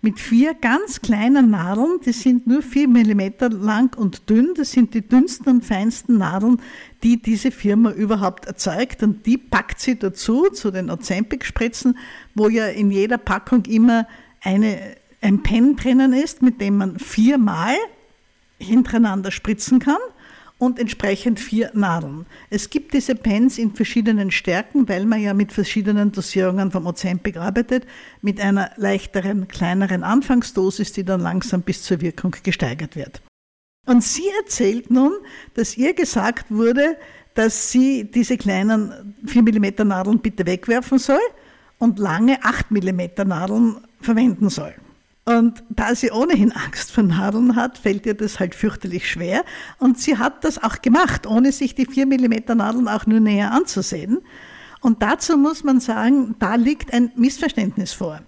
mit 0.05 0.19
vier 0.19 0.53
ganz 0.53 1.01
kleinen 1.01 1.49
Nadeln, 1.49 1.99
die 2.05 2.11
sind 2.11 2.45
nur 2.45 2.61
vier 2.61 2.87
Millimeter 2.87 3.49
lang 3.49 3.97
und 3.97 4.29
dünn. 4.29 4.53
Das 4.55 4.71
sind 4.71 4.93
die 4.93 5.01
dünnsten 5.01 5.47
und 5.51 5.65
feinsten 5.65 6.19
Nadeln, 6.19 6.61
die 7.01 7.19
diese 7.19 7.49
Firma 7.49 7.89
überhaupt 7.89 8.45
erzeugt. 8.45 9.01
Und 9.01 9.25
die 9.25 9.39
packt 9.39 9.79
sie 9.79 9.97
dazu, 9.97 10.49
zu 10.51 10.69
den 10.69 10.91
Ozempic-Spritzen, 10.91 11.97
wo 12.35 12.49
ja 12.49 12.67
in 12.67 12.91
jeder 12.91 13.17
Packung 13.17 13.65
immer 13.65 14.07
eine, 14.41 14.77
ein 15.21 15.41
Pen 15.41 15.75
drinnen 15.75 16.13
ist, 16.13 16.43
mit 16.43 16.61
dem 16.61 16.77
man 16.77 16.99
viermal 16.99 17.73
hintereinander 18.59 19.31
spritzen 19.31 19.79
kann 19.79 19.97
und 20.57 20.79
entsprechend 20.79 21.39
vier 21.39 21.71
Nadeln. 21.73 22.25
Es 22.49 22.69
gibt 22.69 22.93
diese 22.93 23.15
Pens 23.15 23.57
in 23.57 23.75
verschiedenen 23.75 24.31
Stärken, 24.31 24.87
weil 24.87 25.05
man 25.05 25.21
ja 25.21 25.33
mit 25.33 25.51
verschiedenen 25.51 26.11
Dosierungen 26.11 26.71
vom 26.71 26.87
Ozempic 26.87 27.37
arbeitet, 27.37 27.85
mit 28.21 28.39
einer 28.39 28.71
leichteren, 28.77 29.47
kleineren 29.47 30.03
Anfangsdosis, 30.03 30.93
die 30.93 31.03
dann 31.03 31.21
langsam 31.21 31.61
bis 31.61 31.83
zur 31.83 32.01
Wirkung 32.01 32.35
gesteigert 32.43 32.95
wird. 32.95 33.21
Und 33.85 34.03
sie 34.03 34.29
erzählt 34.39 34.89
nun, 34.89 35.13
dass 35.53 35.77
ihr 35.77 35.93
gesagt 35.93 36.49
wurde, 36.49 36.97
dass 37.35 37.71
sie 37.71 38.09
diese 38.09 38.37
kleinen 38.37 39.15
4 39.25 39.43
mm 39.43 39.87
Nadeln 39.87 40.19
bitte 40.19 40.45
wegwerfen 40.45 40.97
soll 40.97 41.19
und 41.77 41.99
lange 41.99 42.43
8 42.43 42.71
mm 42.71 43.27
Nadeln 43.27 43.77
verwenden 44.01 44.49
soll. 44.49 44.73
Und 45.27 45.63
da 45.69 45.95
sie 45.95 46.11
ohnehin 46.11 46.51
Angst 46.51 46.91
vor 46.91 47.03
Nadeln 47.03 47.55
hat, 47.55 47.79
fällt 47.79 48.05
ihr 48.05 48.13
das 48.13 48.39
halt 48.39 48.53
fürchterlich 48.53 49.09
schwer. 49.09 49.43
Und 49.79 49.99
sie 49.99 50.17
hat 50.17 50.43
das 50.43 50.61
auch 50.61 50.83
gemacht, 50.83 51.25
ohne 51.25 51.51
sich 51.51 51.73
die 51.73 51.87
4 51.87 52.05
mm 52.05 52.55
Nadeln 52.55 52.87
auch 52.87 53.07
nur 53.07 53.19
näher 53.19 53.51
anzusehen. 53.51 54.19
Und 54.81 55.01
dazu 55.01 55.35
muss 55.35 55.63
man 55.63 55.79
sagen, 55.79 56.35
da 56.37 56.53
liegt 56.53 56.93
ein 56.93 57.11
Missverständnis 57.15 57.91
vor. 57.91 58.21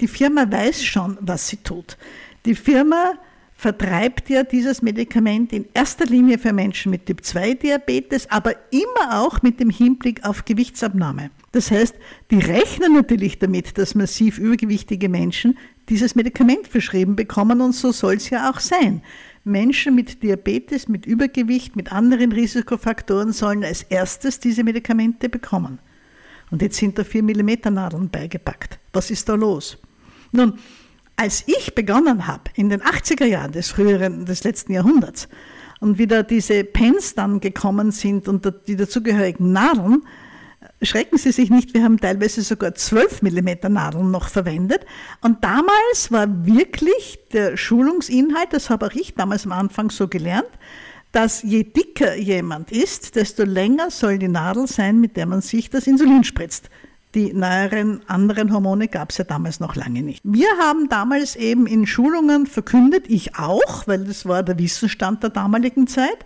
Die 0.00 0.08
Firma 0.08 0.50
weiß 0.50 0.82
schon, 0.82 1.18
was 1.20 1.46
sie 1.46 1.58
tut. 1.58 1.98
Die 2.46 2.54
Firma 2.54 3.12
vertreibt 3.60 4.30
ja 4.30 4.42
dieses 4.42 4.80
Medikament 4.80 5.52
in 5.52 5.66
erster 5.74 6.06
Linie 6.06 6.38
für 6.38 6.54
Menschen 6.54 6.90
mit 6.90 7.04
Typ-2-Diabetes, 7.04 8.30
aber 8.30 8.54
immer 8.70 9.20
auch 9.20 9.42
mit 9.42 9.60
dem 9.60 9.68
Hinblick 9.68 10.24
auf 10.24 10.46
Gewichtsabnahme. 10.46 11.30
Das 11.52 11.70
heißt, 11.70 11.94
die 12.30 12.38
rechnen 12.38 12.94
natürlich 12.94 13.38
damit, 13.38 13.76
dass 13.76 13.94
massiv 13.94 14.38
übergewichtige 14.38 15.10
Menschen 15.10 15.58
dieses 15.88 16.14
Medikament 16.14 16.68
verschrieben 16.68 17.16
bekommen 17.16 17.60
und 17.60 17.72
so 17.72 17.92
soll 17.92 18.14
es 18.14 18.30
ja 18.30 18.50
auch 18.50 18.60
sein. 18.60 19.02
Menschen 19.44 19.94
mit 19.94 20.22
Diabetes, 20.22 20.88
mit 20.88 21.06
Übergewicht, 21.06 21.74
mit 21.74 21.92
anderen 21.92 22.32
Risikofaktoren 22.32 23.32
sollen 23.32 23.64
als 23.64 23.82
erstes 23.84 24.38
diese 24.38 24.62
Medikamente 24.64 25.28
bekommen. 25.28 25.78
Und 26.50 26.62
jetzt 26.62 26.76
sind 26.76 26.98
da 26.98 27.04
4 27.04 27.22
mm 27.22 27.72
Nadeln 27.72 28.10
beigepackt. 28.10 28.78
Was 28.92 29.10
ist 29.10 29.28
da 29.28 29.34
los? 29.34 29.78
Nun, 30.32 30.54
als 31.16 31.44
ich 31.46 31.74
begonnen 31.74 32.26
habe, 32.26 32.44
in 32.54 32.68
den 32.68 32.82
80er 32.82 33.24
Jahren 33.24 33.52
des 33.52 33.68
früheren, 33.68 34.24
des 34.24 34.44
letzten 34.44 34.72
Jahrhunderts, 34.72 35.28
und 35.80 35.98
wieder 35.98 36.22
diese 36.22 36.62
Pens 36.62 37.14
dann 37.14 37.40
gekommen 37.40 37.90
sind 37.90 38.28
und 38.28 38.50
die 38.66 38.76
dazugehörigen 38.76 39.52
Nadeln, 39.52 40.02
schrecken 40.82 41.18
Sie 41.18 41.32
sich 41.32 41.50
nicht, 41.50 41.74
wir 41.74 41.82
haben 41.82 41.98
teilweise 41.98 42.42
sogar 42.42 42.74
12 42.74 43.22
mm 43.22 43.72
Nadeln 43.72 44.10
noch 44.10 44.28
verwendet. 44.28 44.86
Und 45.20 45.44
damals 45.44 46.10
war 46.10 46.46
wirklich 46.46 47.18
der 47.32 47.56
Schulungsinhalt, 47.56 48.52
das 48.52 48.70
habe 48.70 48.86
auch 48.86 48.92
ich 48.92 49.14
damals 49.14 49.46
am 49.46 49.52
Anfang 49.52 49.90
so 49.90 50.08
gelernt, 50.08 50.48
dass 51.12 51.42
je 51.42 51.64
dicker 51.64 52.16
jemand 52.16 52.70
ist, 52.70 53.16
desto 53.16 53.44
länger 53.44 53.90
soll 53.90 54.18
die 54.18 54.28
Nadel 54.28 54.66
sein, 54.66 55.00
mit 55.00 55.16
der 55.16 55.26
man 55.26 55.40
sich 55.40 55.70
das 55.70 55.86
Insulin 55.86 56.24
spritzt. 56.24 56.70
Die 57.16 57.32
neueren 57.32 58.08
anderen 58.08 58.52
Hormone 58.52 58.86
gab 58.86 59.10
es 59.10 59.18
ja 59.18 59.24
damals 59.24 59.58
noch 59.58 59.74
lange 59.74 60.02
nicht. 60.02 60.22
Wir 60.22 60.46
haben 60.60 60.88
damals 60.88 61.34
eben 61.34 61.66
in 61.66 61.84
Schulungen 61.88 62.46
verkündet, 62.46 63.06
ich 63.08 63.36
auch, 63.36 63.88
weil 63.88 64.04
das 64.04 64.26
war 64.26 64.44
der 64.44 64.56
Wissensstand 64.58 65.24
der 65.24 65.30
damaligen 65.30 65.88
Zeit, 65.88 66.24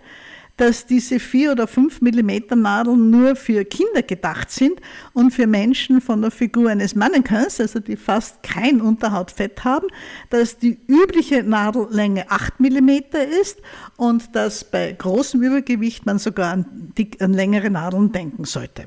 dass 0.57 0.85
diese 0.85 1.19
vier 1.19 1.51
oder 1.51 1.67
fünf 1.67 2.01
Millimeter 2.01 2.55
Nadeln 2.55 3.09
nur 3.09 3.35
für 3.35 3.65
Kinder 3.65 4.01
gedacht 4.01 4.51
sind 4.51 4.79
und 5.13 5.31
für 5.31 5.47
Menschen 5.47 6.01
von 6.01 6.21
der 6.21 6.31
Figur 6.31 6.69
eines 6.69 6.95
Mannequins, 6.95 7.59
also 7.59 7.79
die 7.79 7.97
fast 7.97 8.41
kein 8.43 8.81
Unterhautfett 8.81 9.63
haben, 9.63 9.87
dass 10.29 10.57
die 10.57 10.77
übliche 10.87 11.43
Nadellänge 11.43 12.29
acht 12.29 12.59
Millimeter 12.59 13.25
ist 13.25 13.61
und 13.97 14.35
dass 14.35 14.63
bei 14.63 14.91
großem 14.93 15.41
Übergewicht 15.41 16.05
man 16.05 16.19
sogar 16.19 16.53
an, 16.53 16.91
dick, 16.97 17.21
an 17.21 17.33
längere 17.33 17.69
Nadeln 17.69 18.11
denken 18.11 18.45
sollte. 18.45 18.85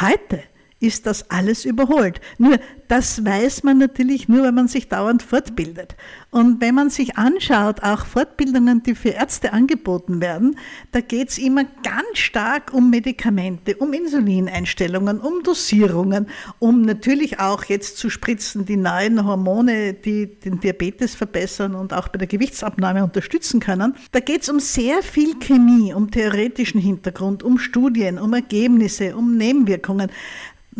Heute 0.00 0.42
ist 0.80 1.06
das 1.06 1.30
alles 1.30 1.64
überholt. 1.64 2.20
Nur 2.38 2.58
das 2.86 3.24
weiß 3.24 3.64
man 3.64 3.78
natürlich 3.78 4.28
nur, 4.28 4.44
wenn 4.44 4.54
man 4.54 4.68
sich 4.68 4.88
dauernd 4.88 5.22
fortbildet. 5.22 5.96
Und 6.30 6.60
wenn 6.60 6.74
man 6.74 6.88
sich 6.88 7.18
anschaut, 7.18 7.82
auch 7.82 8.06
Fortbildungen, 8.06 8.82
die 8.82 8.94
für 8.94 9.10
Ärzte 9.10 9.52
angeboten 9.52 10.20
werden, 10.20 10.56
da 10.92 11.00
geht 11.00 11.30
es 11.30 11.38
immer 11.38 11.64
ganz 11.64 12.18
stark 12.18 12.72
um 12.72 12.90
Medikamente, 12.90 13.76
um 13.76 13.92
Insulineinstellungen, 13.92 15.20
um 15.20 15.42
Dosierungen, 15.42 16.28
um 16.58 16.82
natürlich 16.82 17.40
auch 17.40 17.64
jetzt 17.64 17.98
zu 17.98 18.08
spritzen 18.08 18.64
die 18.64 18.76
neuen 18.76 19.24
Hormone, 19.24 19.94
die 19.94 20.26
den 20.26 20.60
Diabetes 20.60 21.14
verbessern 21.14 21.74
und 21.74 21.92
auch 21.92 22.08
bei 22.08 22.18
der 22.18 22.28
Gewichtsabnahme 22.28 23.04
unterstützen 23.04 23.60
können. 23.60 23.94
Da 24.12 24.20
geht 24.20 24.42
es 24.42 24.48
um 24.48 24.60
sehr 24.60 25.02
viel 25.02 25.34
Chemie, 25.40 25.92
um 25.92 26.10
theoretischen 26.10 26.80
Hintergrund, 26.80 27.42
um 27.42 27.58
Studien, 27.58 28.18
um 28.18 28.32
Ergebnisse, 28.32 29.16
um 29.16 29.36
Nebenwirkungen. 29.36 30.10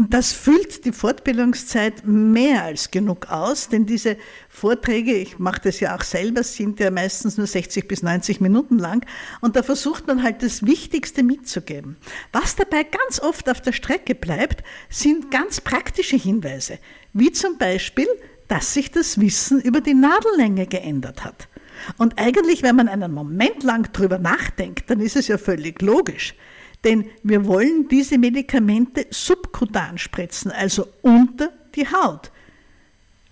Das 0.00 0.32
füllt 0.32 0.84
die 0.84 0.92
Fortbildungszeit 0.92 2.06
mehr 2.06 2.62
als 2.62 2.92
genug 2.92 3.32
aus, 3.32 3.68
denn 3.68 3.84
diese 3.84 4.16
Vorträge, 4.48 5.12
ich 5.12 5.40
mache 5.40 5.62
das 5.64 5.80
ja 5.80 5.96
auch 5.96 6.04
selber, 6.04 6.44
sind 6.44 6.78
ja 6.78 6.92
meistens 6.92 7.36
nur 7.36 7.48
60 7.48 7.88
bis 7.88 8.04
90 8.04 8.40
Minuten 8.40 8.78
lang 8.78 9.04
und 9.40 9.56
da 9.56 9.64
versucht 9.64 10.06
man 10.06 10.22
halt 10.22 10.44
das 10.44 10.64
Wichtigste 10.64 11.24
mitzugeben. 11.24 11.96
Was 12.32 12.54
dabei 12.54 12.84
ganz 12.84 13.18
oft 13.18 13.50
auf 13.50 13.60
der 13.60 13.72
Strecke 13.72 14.14
bleibt, 14.14 14.62
sind 14.88 15.32
ganz 15.32 15.60
praktische 15.60 16.16
Hinweise, 16.16 16.78
wie 17.12 17.32
zum 17.32 17.58
Beispiel, 17.58 18.06
dass 18.46 18.74
sich 18.74 18.92
das 18.92 19.20
Wissen 19.20 19.60
über 19.60 19.80
die 19.80 19.94
Nadellänge 19.94 20.68
geändert 20.68 21.24
hat. 21.24 21.48
Und 21.96 22.20
eigentlich, 22.20 22.62
wenn 22.62 22.76
man 22.76 22.88
einen 22.88 23.12
Moment 23.12 23.64
lang 23.64 23.92
drüber 23.92 24.18
nachdenkt, 24.18 24.90
dann 24.90 25.00
ist 25.00 25.16
es 25.16 25.26
ja 25.26 25.38
völlig 25.38 25.82
logisch. 25.82 26.36
Denn 26.84 27.06
wir 27.22 27.46
wollen 27.46 27.88
diese 27.88 28.18
Medikamente 28.18 29.06
subkutan 29.10 29.98
spritzen, 29.98 30.52
also 30.52 30.86
unter 31.02 31.50
die 31.74 31.86
Haut. 31.86 32.30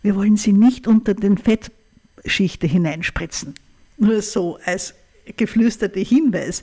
Wir 0.02 0.16
wollen 0.16 0.36
sie 0.36 0.52
nicht 0.52 0.86
unter 0.86 1.14
den 1.14 1.38
Fettschichte 1.38 2.66
hineinspritzen. 2.66 3.54
Nur 3.98 4.22
so 4.22 4.58
als 4.64 4.94
geflüsterte 5.36 6.00
Hinweis. 6.00 6.62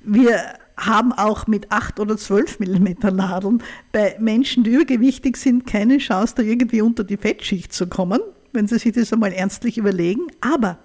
Wir 0.00 0.58
haben 0.76 1.12
auch 1.12 1.46
mit 1.46 1.70
8 1.70 2.00
oder 2.00 2.16
12 2.16 2.60
mm 2.60 3.14
Nadeln 3.14 3.62
bei 3.92 4.16
Menschen, 4.18 4.64
die 4.64 4.70
übergewichtig 4.70 5.36
sind, 5.36 5.66
keine 5.66 5.98
Chance, 5.98 6.34
da 6.36 6.42
irgendwie 6.42 6.80
unter 6.80 7.04
die 7.04 7.16
Fettschicht 7.16 7.72
zu 7.72 7.86
kommen, 7.86 8.20
wenn 8.52 8.66
Sie 8.66 8.78
sich 8.78 8.92
das 8.92 9.12
einmal 9.12 9.32
ernstlich 9.32 9.78
überlegen. 9.78 10.26
Aber 10.40 10.78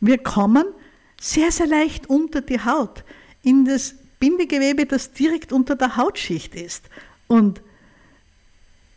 wir 0.00 0.18
kommen 0.18 0.64
sehr, 1.20 1.52
sehr 1.52 1.66
leicht 1.66 2.08
unter 2.08 2.40
die 2.40 2.60
Haut 2.60 3.04
in 3.42 3.64
das 3.64 3.94
Bindegewebe, 4.20 4.86
das 4.86 5.12
direkt 5.12 5.52
unter 5.52 5.74
der 5.74 5.96
Hautschicht 5.96 6.54
ist. 6.54 6.84
Und 7.26 7.60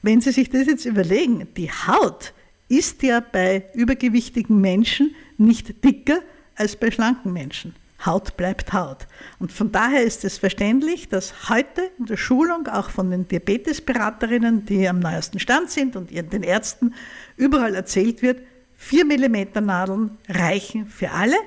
wenn 0.03 0.21
Sie 0.21 0.31
sich 0.31 0.49
das 0.49 0.67
jetzt 0.67 0.85
überlegen, 0.85 1.47
die 1.55 1.71
Haut 1.71 2.33
ist 2.67 3.01
ja 3.03 3.19
bei 3.19 3.65
übergewichtigen 3.73 4.59
Menschen 4.59 5.15
nicht 5.37 5.83
dicker 5.83 6.19
als 6.55 6.75
bei 6.75 6.91
schlanken 6.91 7.33
Menschen. 7.33 7.75
Haut 8.05 8.35
bleibt 8.35 8.73
Haut. 8.73 9.07
Und 9.39 9.53
von 9.53 9.71
daher 9.71 10.03
ist 10.03 10.25
es 10.25 10.37
verständlich, 10.37 11.07
dass 11.07 11.49
heute 11.49 11.89
in 11.97 12.05
der 12.05 12.17
Schulung 12.17 12.67
auch 12.67 12.89
von 12.89 13.09
den 13.09 13.27
Diabetesberaterinnen, 13.27 14.65
die 14.65 14.87
am 14.89 14.99
neuesten 14.99 15.39
Stand 15.39 15.71
sind 15.71 15.95
und 15.95 16.11
den 16.11 16.43
Ärzten, 16.43 16.93
überall 17.37 17.75
erzählt 17.75 18.21
wird, 18.21 18.41
4 18.75 19.05
mm 19.05 19.65
Nadeln 19.65 20.17
reichen 20.27 20.87
für 20.87 21.11
alle, 21.11 21.37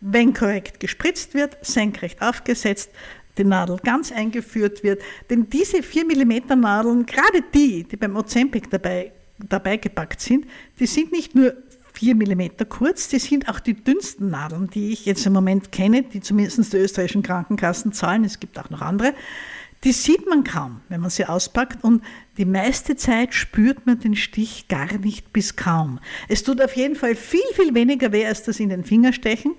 wenn 0.00 0.32
korrekt 0.32 0.80
gespritzt 0.80 1.34
wird, 1.34 1.58
senkrecht 1.60 2.22
aufgesetzt, 2.22 2.90
die 3.38 3.44
Nadel 3.44 3.78
ganz 3.82 4.12
eingeführt 4.12 4.82
wird. 4.82 5.02
Denn 5.30 5.48
diese 5.50 5.82
4 5.82 6.04
mm 6.04 6.60
Nadeln, 6.60 7.06
gerade 7.06 7.42
die, 7.54 7.84
die 7.84 7.96
beim 7.96 8.16
Ozempic 8.16 8.68
dabei, 8.70 9.12
dabei 9.38 9.76
gepackt 9.76 10.20
sind, 10.20 10.46
die 10.80 10.86
sind 10.86 11.12
nicht 11.12 11.34
nur 11.34 11.54
4 11.92 12.14
mm 12.14 12.68
kurz, 12.68 13.08
die 13.08 13.18
sind 13.18 13.48
auch 13.48 13.60
die 13.60 13.74
dünnsten 13.74 14.30
Nadeln, 14.30 14.68
die 14.68 14.92
ich 14.92 15.06
jetzt 15.06 15.24
im 15.26 15.32
Moment 15.32 15.72
kenne, 15.72 16.02
die 16.02 16.20
zumindest 16.20 16.72
die 16.72 16.78
österreichischen 16.78 17.22
Krankenkassen 17.22 17.92
zahlen. 17.92 18.24
Es 18.24 18.38
gibt 18.38 18.58
auch 18.58 18.70
noch 18.70 18.82
andere. 18.82 19.14
Die 19.84 19.92
sieht 19.92 20.26
man 20.28 20.42
kaum, 20.42 20.80
wenn 20.88 21.00
man 21.00 21.10
sie 21.10 21.26
auspackt 21.26 21.84
und 21.84 22.02
die 22.38 22.44
meiste 22.44 22.96
Zeit 22.96 23.34
spürt 23.34 23.86
man 23.86 24.00
den 24.00 24.16
Stich 24.16 24.68
gar 24.68 24.92
nicht 24.98 25.32
bis 25.32 25.54
kaum. 25.54 26.00
Es 26.28 26.42
tut 26.42 26.60
auf 26.60 26.76
jeden 26.76 26.96
Fall 26.96 27.14
viel, 27.14 27.40
viel 27.54 27.74
weniger 27.74 28.10
weh 28.12 28.26
als 28.26 28.42
das 28.42 28.58
in 28.58 28.70
den 28.70 28.84
Finger 28.84 29.12
stechen 29.12 29.54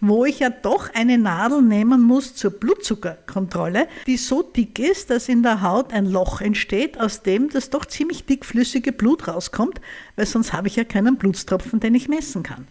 wo 0.00 0.24
ich 0.24 0.40
ja 0.40 0.50
doch 0.50 0.92
eine 0.94 1.18
Nadel 1.18 1.62
nehmen 1.62 2.00
muss 2.00 2.34
zur 2.34 2.52
Blutzuckerkontrolle, 2.52 3.86
die 4.06 4.16
so 4.16 4.42
dick 4.42 4.78
ist, 4.78 5.10
dass 5.10 5.28
in 5.28 5.42
der 5.42 5.62
Haut 5.62 5.92
ein 5.92 6.06
Loch 6.06 6.40
entsteht, 6.40 6.98
aus 6.98 7.22
dem 7.22 7.50
das 7.50 7.70
doch 7.70 7.84
ziemlich 7.84 8.24
dickflüssige 8.24 8.92
Blut 8.92 9.28
rauskommt, 9.28 9.80
weil 10.16 10.26
sonst 10.26 10.52
habe 10.52 10.68
ich 10.68 10.76
ja 10.76 10.84
keinen 10.84 11.16
Blutstropfen, 11.16 11.80
den 11.80 11.94
ich 11.94 12.08
messen 12.08 12.42
kann. 12.42 12.66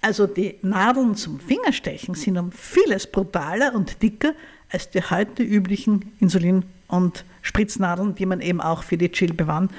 Also 0.00 0.26
die 0.26 0.58
Nadeln 0.62 1.14
zum 1.14 1.38
Fingerstechen 1.38 2.16
sind 2.16 2.36
um 2.36 2.50
vieles 2.50 3.06
brutaler 3.06 3.72
und 3.74 4.02
dicker 4.02 4.32
als 4.68 4.90
die 4.90 5.02
heute 5.02 5.44
üblichen 5.44 6.12
Insulin- 6.18 6.64
und 6.88 7.24
Spritznadeln, 7.42 8.16
die 8.16 8.26
man 8.26 8.40
eben 8.40 8.60
auch 8.60 8.82
für 8.82 8.96
die 8.96 9.10
Chilbewan, 9.10 9.70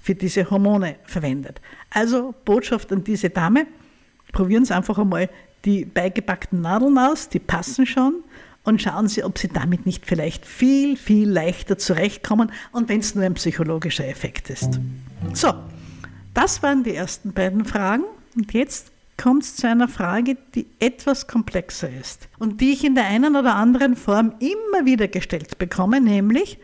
für 0.00 0.14
diese 0.14 0.50
Hormone 0.50 0.96
verwendet. 1.04 1.60
Also 1.90 2.34
Botschaft 2.44 2.92
an 2.92 3.02
diese 3.02 3.30
Dame, 3.30 3.66
probieren 4.32 4.64
Sie 4.64 4.74
einfach 4.74 4.98
einmal 4.98 5.28
die 5.64 5.84
beigepackten 5.84 6.60
Nadeln 6.60 6.98
aus, 6.98 7.28
die 7.28 7.38
passen 7.38 7.86
schon. 7.86 8.24
Und 8.64 8.80
schauen 8.80 9.08
Sie, 9.08 9.24
ob 9.24 9.38
Sie 9.38 9.48
damit 9.48 9.86
nicht 9.86 10.06
vielleicht 10.06 10.46
viel, 10.46 10.96
viel 10.96 11.28
leichter 11.28 11.78
zurechtkommen 11.78 12.52
und 12.70 12.88
wenn 12.88 13.00
es 13.00 13.14
nur 13.16 13.24
ein 13.24 13.34
psychologischer 13.34 14.06
Effekt 14.06 14.50
ist. 14.50 14.78
So, 15.32 15.52
das 16.32 16.62
waren 16.62 16.84
die 16.84 16.94
ersten 16.94 17.32
beiden 17.32 17.64
Fragen. 17.64 18.04
Und 18.36 18.52
jetzt 18.52 18.92
kommt 19.16 19.42
es 19.42 19.56
zu 19.56 19.68
einer 19.68 19.88
Frage, 19.88 20.36
die 20.54 20.66
etwas 20.78 21.26
komplexer 21.26 21.90
ist 21.90 22.28
und 22.38 22.60
die 22.60 22.72
ich 22.72 22.84
in 22.84 22.94
der 22.94 23.06
einen 23.06 23.36
oder 23.36 23.54
anderen 23.56 23.96
Form 23.96 24.34
immer 24.38 24.86
wieder 24.86 25.08
gestellt 25.08 25.58
bekomme, 25.58 26.00
nämlich, 26.00 26.58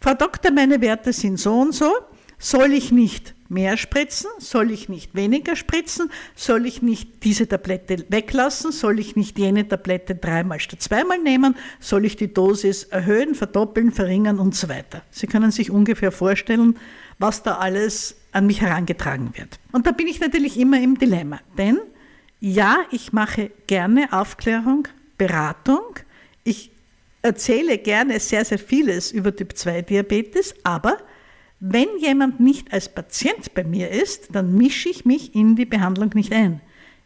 Frau 0.00 0.14
Doktor, 0.14 0.52
meine 0.52 0.80
Werte 0.80 1.12
sind 1.12 1.38
so 1.38 1.54
und 1.60 1.74
so, 1.74 1.90
soll 2.38 2.72
ich 2.72 2.92
nicht 2.92 3.34
mehr 3.48 3.76
spritzen? 3.76 4.30
Soll 4.38 4.70
ich 4.70 4.88
nicht 4.88 5.14
weniger 5.14 5.56
spritzen? 5.56 6.10
Soll 6.34 6.66
ich 6.66 6.82
nicht 6.82 7.24
diese 7.24 7.48
Tablette 7.48 8.04
weglassen? 8.08 8.72
Soll 8.72 8.98
ich 8.98 9.16
nicht 9.16 9.38
jene 9.38 9.66
Tablette 9.66 10.14
dreimal 10.14 10.60
statt 10.60 10.82
zweimal 10.82 11.18
nehmen? 11.18 11.56
Soll 11.80 12.04
ich 12.04 12.16
die 12.16 12.32
Dosis 12.32 12.84
erhöhen, 12.84 13.34
verdoppeln, 13.34 13.92
verringern 13.92 14.38
und 14.38 14.54
so 14.54 14.68
weiter? 14.68 15.02
Sie 15.10 15.26
können 15.26 15.50
sich 15.50 15.70
ungefähr 15.70 16.12
vorstellen, 16.12 16.78
was 17.18 17.42
da 17.42 17.56
alles 17.56 18.16
an 18.32 18.46
mich 18.46 18.60
herangetragen 18.60 19.30
wird. 19.36 19.58
Und 19.72 19.86
da 19.86 19.92
bin 19.92 20.06
ich 20.06 20.20
natürlich 20.20 20.58
immer 20.58 20.80
im 20.80 20.98
Dilemma, 20.98 21.40
denn 21.56 21.78
ja, 22.38 22.80
ich 22.90 23.14
mache 23.14 23.50
gerne 23.66 24.12
Aufklärung, 24.12 24.88
Beratung, 25.16 25.96
ich 26.44 26.70
erzähle 27.22 27.78
gerne 27.78 28.20
sehr, 28.20 28.44
sehr 28.44 28.58
vieles 28.58 29.10
über 29.10 29.34
Typ 29.34 29.56
2 29.56 29.82
Diabetes, 29.82 30.54
aber 30.62 30.98
wenn 31.60 31.88
jemand 31.98 32.40
nicht 32.40 32.72
als 32.72 32.92
Patient 32.92 33.54
bei 33.54 33.64
mir 33.64 33.90
ist, 33.90 34.28
dann 34.34 34.56
mische 34.56 34.88
ich 34.88 35.04
mich 35.04 35.34
in 35.34 35.56
die 35.56 35.64
Behandlung 35.64 36.10
nicht 36.14 36.32
ein. 36.32 36.60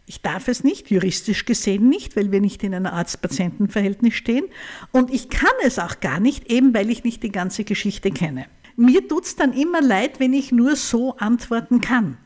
Ich 0.07 0.23
darf 0.23 0.49
es 0.49 0.65
nicht, 0.65 0.91
juristisch 0.91 1.45
gesehen 1.45 1.89
nicht, 1.89 2.17
weil 2.17 2.33
wir 2.33 2.41
nicht 2.41 2.65
in 2.65 2.75
einem 2.75 2.87
Arzt-Patienten-Verhältnis 2.87 4.15
stehen. 4.15 4.45
Und 4.91 5.13
ich 5.13 5.29
kann 5.29 5.53
es 5.65 5.79
auch 5.79 6.01
gar 6.01 6.19
nicht, 6.19 6.51
eben 6.51 6.75
weil 6.75 6.91
ich 6.91 7.05
nicht 7.05 7.23
die 7.23 7.31
ganze 7.31 7.63
Geschichte 7.63 8.11
kenne. 8.11 8.47
Mir 8.75 9.07
tut 9.07 9.25
es 9.25 9.37
dann 9.37 9.53
immer 9.53 9.81
leid, 9.81 10.19
wenn 10.19 10.33
ich 10.33 10.51
nur 10.51 10.75
so 10.75 11.17
antworten 11.19 11.81
kann. 11.81 12.19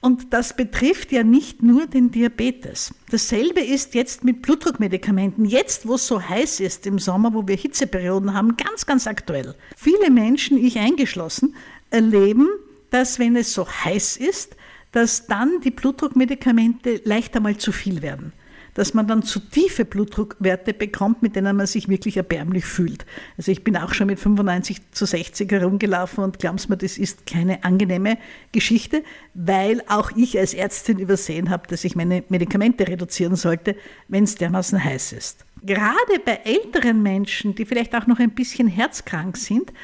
Und 0.00 0.32
das 0.32 0.56
betrifft 0.56 1.12
ja 1.12 1.22
nicht 1.22 1.62
nur 1.62 1.86
den 1.86 2.10
Diabetes. 2.10 2.94
Dasselbe 3.10 3.60
ist 3.60 3.94
jetzt 3.94 4.24
mit 4.24 4.40
Blutdruckmedikamenten. 4.40 5.44
Jetzt, 5.44 5.86
wo 5.86 5.96
es 5.96 6.06
so 6.06 6.22
heiß 6.22 6.60
ist 6.60 6.86
im 6.86 6.98
Sommer, 6.98 7.34
wo 7.34 7.46
wir 7.46 7.56
Hitzeperioden 7.56 8.32
haben, 8.32 8.56
ganz, 8.56 8.86
ganz 8.86 9.06
aktuell. 9.06 9.54
Viele 9.76 10.10
Menschen, 10.10 10.56
ich 10.56 10.78
eingeschlossen, 10.78 11.54
erleben, 11.90 12.48
dass 12.88 13.18
wenn 13.18 13.36
es 13.36 13.52
so 13.52 13.68
heiß 13.68 14.16
ist, 14.16 14.56
dass 14.92 15.26
dann 15.26 15.60
die 15.60 15.70
Blutdruckmedikamente 15.70 17.02
leicht 17.04 17.36
einmal 17.36 17.58
zu 17.58 17.70
viel 17.70 18.00
werden 18.00 18.32
dass 18.80 18.94
man 18.94 19.06
dann 19.06 19.22
zu 19.22 19.40
tiefe 19.40 19.84
Blutdruckwerte 19.84 20.72
bekommt, 20.72 21.20
mit 21.20 21.36
denen 21.36 21.54
man 21.54 21.66
sich 21.66 21.90
wirklich 21.90 22.16
erbärmlich 22.16 22.64
fühlt. 22.64 23.04
Also 23.36 23.52
ich 23.52 23.62
bin 23.62 23.76
auch 23.76 23.92
schon 23.92 24.06
mit 24.06 24.18
95 24.18 24.92
zu 24.92 25.04
60 25.04 25.52
herumgelaufen 25.52 26.24
und 26.24 26.38
glaubst 26.38 26.70
mir, 26.70 26.78
das 26.78 26.96
ist 26.96 27.26
keine 27.26 27.62
angenehme 27.62 28.16
Geschichte, 28.52 29.04
weil 29.34 29.82
auch 29.86 30.12
ich 30.16 30.38
als 30.38 30.54
Ärztin 30.54 30.98
übersehen 30.98 31.50
habe, 31.50 31.68
dass 31.68 31.84
ich 31.84 31.94
meine 31.94 32.24
Medikamente 32.30 32.88
reduzieren 32.88 33.36
sollte, 33.36 33.76
wenn 34.08 34.24
es 34.24 34.36
dermaßen 34.36 34.82
heiß 34.82 35.12
ist. 35.12 35.44
Gerade 35.62 36.18
bei 36.24 36.40
älteren 36.44 37.02
Menschen, 37.02 37.54
die 37.54 37.66
vielleicht 37.66 37.94
auch 37.94 38.06
noch 38.06 38.18
ein 38.18 38.30
bisschen 38.30 38.66
herzkrank 38.66 39.36
sind, 39.36 39.74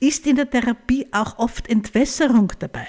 ist 0.00 0.26
in 0.26 0.36
der 0.36 0.48
Therapie 0.48 1.06
auch 1.12 1.38
oft 1.38 1.68
Entwässerung 1.68 2.50
dabei. 2.60 2.86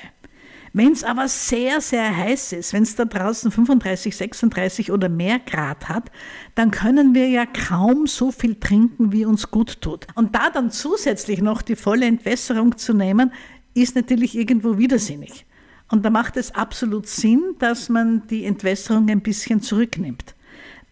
Wenn 0.72 0.92
es 0.92 1.04
aber 1.04 1.28
sehr, 1.28 1.82
sehr 1.82 2.16
heiß 2.16 2.54
ist, 2.54 2.74
wenn 2.74 2.84
es 2.84 2.96
da 2.96 3.06
draußen 3.06 3.52
35, 3.52 4.16
36 4.16 4.92
oder 4.92 5.10
mehr 5.10 5.40
Grad 5.40 5.90
hat, 5.90 6.12
dann 6.56 6.72
können 6.72 7.16
wir 7.16 7.28
ja 7.28 7.46
kaum 7.46 8.06
so 8.06 8.32
viel 8.32 8.56
trinken, 8.56 9.12
wie 9.12 9.26
uns 9.26 9.50
gut 9.50 9.82
tut. 9.82 10.06
Und 10.16 10.36
da 10.36 10.50
dann 10.50 10.72
zusätzlich 10.72 11.42
noch 11.42 11.62
die 11.62 11.76
volle 11.76 12.06
Entwässerung 12.06 12.78
zu 12.78 12.94
nehmen, 12.94 13.32
ist 13.74 13.96
natürlich 13.96 14.36
irgendwo 14.36 14.78
widersinnig. 14.78 15.46
Und 15.90 16.06
da 16.06 16.12
macht 16.12 16.38
es 16.38 16.54
absolut 16.54 17.08
Sinn, 17.08 17.56
dass 17.58 17.90
man 17.90 18.28
die 18.28 18.46
Entwässerung 18.46 19.10
ein 19.10 19.22
bisschen 19.22 19.62
zurücknimmt. 19.62 20.36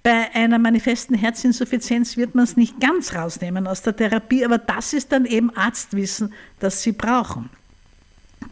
Bei 0.01 0.34
einer 0.34 0.57
manifesten 0.57 1.15
Herzinsuffizienz 1.15 2.17
wird 2.17 2.34
man 2.34 2.46
es 2.46 2.55
nicht 2.55 2.79
ganz 2.79 3.13
rausnehmen 3.13 3.67
aus 3.67 3.81
der 3.81 3.96
Therapie, 3.96 4.46
aber 4.46 4.57
das 4.57 4.93
ist 4.93 5.12
dann 5.12 5.25
eben 5.25 5.55
Arztwissen, 5.55 6.33
das 6.59 6.81
Sie 6.81 6.94
brauchen. 6.94 7.50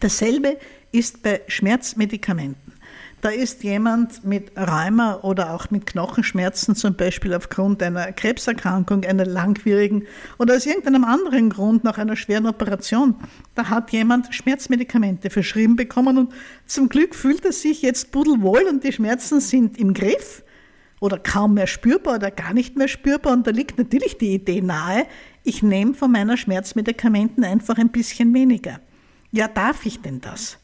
Dasselbe 0.01 0.57
ist 0.97 1.23
bei 1.23 1.41
Schmerzmedikamenten. 1.47 2.73
Da 3.21 3.29
ist 3.29 3.63
jemand 3.63 4.23
mit 4.23 4.51
Rheuma 4.55 5.19
oder 5.23 5.53
auch 5.53 5.71
mit 5.71 5.87
Knochenschmerzen, 5.87 6.75
zum 6.75 6.95
Beispiel 6.95 7.33
aufgrund 7.33 7.81
einer 7.81 8.11
Krebserkrankung, 8.11 9.03
einer 9.03 9.25
langwierigen 9.25 10.03
oder 10.37 10.55
aus 10.55 10.65
irgendeinem 10.65 11.03
anderen 11.03 11.49
Grund 11.49 11.83
nach 11.83 11.97
einer 11.97 12.15
schweren 12.15 12.45
Operation. 12.45 13.15
Da 13.55 13.69
hat 13.69 13.91
jemand 13.91 14.33
Schmerzmedikamente 14.33 15.29
verschrieben 15.31 15.75
bekommen 15.75 16.17
und 16.17 16.33
zum 16.67 16.87
Glück 16.87 17.15
fühlt 17.15 17.43
er 17.45 17.51
sich 17.51 17.81
jetzt 17.81 18.11
pudelwohl 18.11 18.63
und 18.69 18.83
die 18.83 18.93
Schmerzen 18.93 19.39
sind 19.39 19.77
im 19.79 19.93
Griff 19.93 20.43
oder 20.99 21.17
kaum 21.17 21.55
mehr 21.55 21.67
spürbar 21.67 22.15
oder 22.15 22.31
gar 22.31 22.53
nicht 22.53 22.77
mehr 22.77 22.87
spürbar. 22.87 23.33
Und 23.33 23.47
da 23.47 23.51
liegt 23.51 23.77
natürlich 23.77 24.17
die 24.17 24.35
Idee 24.35 24.61
nahe, 24.61 25.07
ich 25.43 25.63
nehme 25.63 25.93
von 25.93 26.11
meiner 26.11 26.37
Schmerzmedikamenten 26.37 27.43
einfach 27.43 27.77
ein 27.77 27.89
bisschen 27.89 28.33
weniger. 28.33 28.79
Ja, 29.31 29.47
darf 29.47 29.85
ich 29.85 30.01
denn 30.01 30.21
das? 30.21 30.59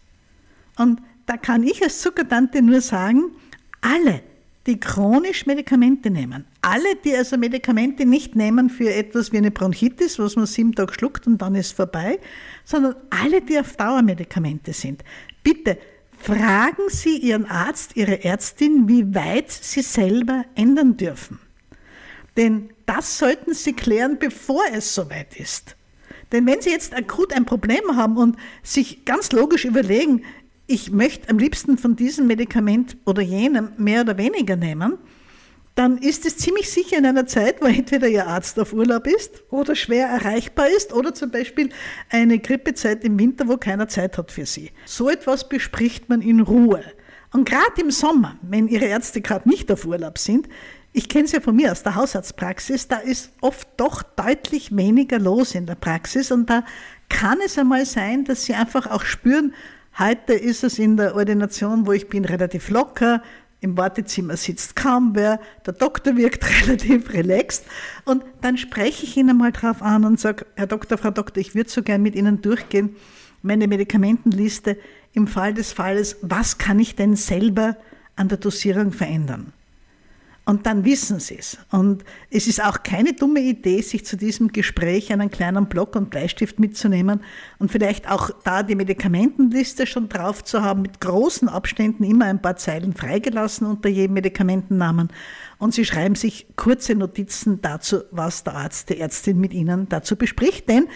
Und 0.81 0.99
da 1.27 1.37
kann 1.37 1.61
ich 1.61 1.83
als 1.83 2.01
Zuckertante 2.01 2.63
nur 2.63 2.81
sagen, 2.81 3.35
alle, 3.81 4.21
die 4.65 4.79
chronisch 4.79 5.45
Medikamente 5.45 6.09
nehmen, 6.09 6.45
alle, 6.61 6.95
die 7.03 7.15
also 7.15 7.37
Medikamente 7.37 8.05
nicht 8.05 8.35
nehmen 8.35 8.69
für 8.69 8.91
etwas 8.91 9.31
wie 9.31 9.37
eine 9.37 9.51
Bronchitis, 9.51 10.17
was 10.17 10.35
man 10.35 10.47
sieben 10.47 10.73
Tage 10.73 10.93
schluckt 10.93 11.27
und 11.27 11.39
dann 11.39 11.53
ist 11.53 11.73
vorbei, 11.73 12.19
sondern 12.65 12.95
alle, 13.11 13.41
die 13.41 13.59
auf 13.59 13.75
Dauermedikamente 13.75 14.73
sind, 14.73 15.03
bitte 15.43 15.77
fragen 16.17 16.83
Sie 16.89 17.17
Ihren 17.17 17.45
Arzt, 17.45 17.95
Ihre 17.95 18.23
Ärztin, 18.23 18.87
wie 18.87 19.13
weit 19.13 19.51
Sie 19.51 19.83
selber 19.83 20.45
ändern 20.55 20.97
dürfen. 20.97 21.39
Denn 22.37 22.71
das 22.87 23.19
sollten 23.19 23.53
Sie 23.53 23.73
klären, 23.73 24.17
bevor 24.19 24.63
es 24.73 24.95
soweit 24.95 25.39
ist. 25.39 25.75
Denn 26.31 26.45
wenn 26.45 26.61
Sie 26.61 26.69
jetzt 26.69 26.95
akut 26.95 27.33
ein 27.33 27.45
Problem 27.45 27.95
haben 27.95 28.17
und 28.17 28.37
sich 28.63 29.05
ganz 29.05 29.31
logisch 29.31 29.65
überlegen, 29.65 30.23
ich 30.71 30.89
möchte 30.89 31.29
am 31.29 31.37
liebsten 31.37 31.77
von 31.77 31.97
diesem 31.97 32.27
Medikament 32.27 32.95
oder 33.05 33.21
jenem 33.21 33.73
mehr 33.75 34.01
oder 34.01 34.17
weniger 34.17 34.55
nehmen, 34.55 34.97
dann 35.75 35.97
ist 35.97 36.25
es 36.25 36.37
ziemlich 36.37 36.71
sicher 36.71 36.97
in 36.97 37.05
einer 37.05 37.27
Zeit, 37.27 37.61
wo 37.61 37.65
entweder 37.65 38.07
Ihr 38.07 38.25
Arzt 38.27 38.57
auf 38.57 38.71
Urlaub 38.71 39.05
ist 39.05 39.43
oder 39.49 39.75
schwer 39.75 40.07
erreichbar 40.07 40.67
ist 40.69 40.93
oder 40.93 41.13
zum 41.13 41.29
Beispiel 41.29 41.69
eine 42.09 42.39
Grippezeit 42.39 43.03
im 43.03 43.19
Winter, 43.19 43.49
wo 43.49 43.57
keiner 43.57 43.89
Zeit 43.89 44.17
hat 44.17 44.31
für 44.31 44.45
Sie. 44.45 44.71
So 44.85 45.09
etwas 45.09 45.49
bespricht 45.49 46.07
man 46.07 46.21
in 46.21 46.39
Ruhe. 46.39 46.83
Und 47.33 47.47
gerade 47.47 47.81
im 47.81 47.91
Sommer, 47.91 48.37
wenn 48.41 48.69
Ihre 48.69 48.85
Ärzte 48.85 49.19
gerade 49.19 49.49
nicht 49.49 49.69
auf 49.71 49.85
Urlaub 49.85 50.17
sind, 50.19 50.47
ich 50.93 51.09
kenne 51.09 51.25
es 51.25 51.33
ja 51.33 51.41
von 51.41 51.55
mir 51.55 51.71
aus 51.71 51.83
der 51.83 51.95
Hausarztpraxis, 51.95 52.87
da 52.87 52.97
ist 52.97 53.31
oft 53.41 53.67
doch 53.77 54.03
deutlich 54.03 54.75
weniger 54.75 55.19
los 55.19 55.55
in 55.55 55.65
der 55.65 55.75
Praxis 55.75 56.31
und 56.31 56.49
da 56.49 56.63
kann 57.09 57.39
es 57.45 57.57
einmal 57.57 57.85
sein, 57.85 58.23
dass 58.23 58.45
Sie 58.45 58.53
einfach 58.53 58.87
auch 58.87 59.03
spüren, 59.03 59.53
Heute 59.99 60.33
ist 60.33 60.63
es 60.63 60.79
in 60.79 60.97
der 60.97 61.15
Ordination, 61.15 61.85
wo 61.85 61.91
ich 61.91 62.07
bin, 62.07 62.25
relativ 62.25 62.69
locker. 62.69 63.21
Im 63.59 63.77
Wartezimmer 63.77 64.37
sitzt 64.37 64.75
kaum 64.75 65.11
wer. 65.13 65.39
Der 65.65 65.73
Doktor 65.73 66.15
wirkt 66.15 66.45
relativ 66.61 67.13
relaxed. 67.13 67.65
Und 68.05 68.23
dann 68.41 68.57
spreche 68.57 69.05
ich 69.05 69.17
ihn 69.17 69.29
einmal 69.29 69.51
drauf 69.51 69.81
an 69.81 70.05
und 70.05 70.19
sage, 70.19 70.45
Herr 70.55 70.67
Doktor, 70.67 70.97
Frau 70.97 71.11
Doktor, 71.11 71.41
ich 71.41 71.55
würde 71.55 71.69
so 71.69 71.83
gern 71.83 72.01
mit 72.01 72.15
Ihnen 72.15 72.41
durchgehen, 72.41 72.95
meine 73.41 73.67
Medikamentenliste 73.67 74.77
im 75.13 75.27
Fall 75.27 75.53
des 75.53 75.73
Falles, 75.73 76.17
was 76.21 76.57
kann 76.57 76.79
ich 76.79 76.95
denn 76.95 77.15
selber 77.15 77.75
an 78.15 78.29
der 78.29 78.37
Dosierung 78.37 78.91
verändern? 78.91 79.51
Und 80.43 80.65
dann 80.65 80.85
wissen 80.85 81.19
sie 81.19 81.37
es. 81.37 81.59
Und 81.69 82.03
es 82.31 82.47
ist 82.47 82.63
auch 82.63 82.81
keine 82.81 83.13
dumme 83.13 83.41
Idee, 83.41 83.81
sich 83.81 84.05
zu 84.05 84.17
diesem 84.17 84.51
Gespräch 84.51 85.13
einen 85.13 85.29
kleinen 85.29 85.67
Block 85.67 85.95
und 85.95 86.09
Bleistift 86.09 86.59
mitzunehmen 86.59 87.21
und 87.59 87.71
vielleicht 87.71 88.09
auch 88.09 88.31
da 88.43 88.63
die 88.63 88.75
Medikamentenliste 88.75 89.85
schon 89.85 90.09
drauf 90.09 90.43
zu 90.43 90.63
haben, 90.63 90.81
mit 90.81 90.99
großen 90.99 91.47
Abständen 91.47 92.03
immer 92.03 92.25
ein 92.25 92.41
paar 92.41 92.55
Zeilen 92.55 92.93
freigelassen 92.93 93.67
unter 93.67 93.87
jedem 93.87 94.15
Medikamentennamen. 94.15 95.09
Und 95.59 95.75
sie 95.75 95.85
schreiben 95.85 96.15
sich 96.15 96.47
kurze 96.55 96.95
Notizen 96.95 97.61
dazu, 97.61 98.01
was 98.09 98.43
der 98.43 98.55
Arzt, 98.55 98.89
die 98.89 98.99
Ärztin 98.99 99.39
mit 99.39 99.53
ihnen 99.53 99.89
dazu 99.89 100.15
bespricht. 100.15 100.67
Denn 100.67 100.87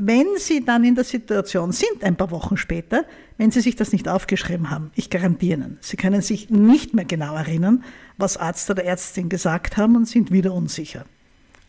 wenn 0.00 0.26
Sie 0.38 0.64
dann 0.64 0.82
in 0.84 0.94
der 0.94 1.04
Situation 1.04 1.72
sind, 1.72 2.02
ein 2.02 2.16
paar 2.16 2.30
Wochen 2.30 2.56
später, 2.56 3.04
wenn 3.36 3.50
Sie 3.50 3.60
sich 3.60 3.76
das 3.76 3.92
nicht 3.92 4.08
aufgeschrieben 4.08 4.70
haben, 4.70 4.90
ich 4.94 5.10
garantiere 5.10 5.58
Ihnen, 5.58 5.78
Sie 5.80 5.96
können 5.96 6.22
sich 6.22 6.48
nicht 6.48 6.94
mehr 6.94 7.04
genau 7.04 7.34
erinnern, 7.36 7.84
was 8.16 8.38
Arzt 8.38 8.70
oder 8.70 8.84
Ärztin 8.84 9.28
gesagt 9.28 9.76
haben 9.76 9.96
und 9.96 10.06
sind 10.06 10.32
wieder 10.32 10.54
unsicher. 10.54 11.04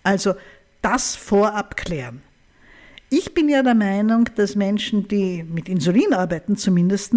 Also 0.03 0.33
das 0.81 1.15
vorab 1.15 1.75
klären. 1.75 2.21
Ich 3.09 3.33
bin 3.33 3.49
ja 3.49 3.61
der 3.61 3.75
Meinung, 3.75 4.29
dass 4.35 4.55
Menschen, 4.55 5.07
die 5.09 5.43
mit 5.43 5.67
Insulin 5.67 6.13
arbeiten 6.13 6.55
zumindest, 6.55 7.13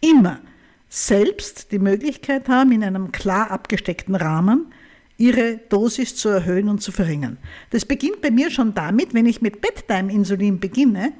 immer 0.00 0.40
selbst 0.88 1.70
die 1.70 1.78
Möglichkeit 1.78 2.48
haben, 2.48 2.72
in 2.72 2.82
einem 2.82 3.12
klar 3.12 3.50
abgesteckten 3.52 4.16
Rahmen 4.16 4.72
ihre 5.18 5.58
Dosis 5.68 6.16
zu 6.16 6.28
erhöhen 6.28 6.68
und 6.68 6.82
zu 6.82 6.92
verringern. 6.92 7.38
Das 7.70 7.84
beginnt 7.84 8.20
bei 8.20 8.30
mir 8.30 8.50
schon 8.50 8.74
damit, 8.74 9.14
wenn 9.14 9.26
ich 9.26 9.42
mit 9.42 9.60
Bedtime-Insulin 9.60 10.58
beginne, 10.58 11.12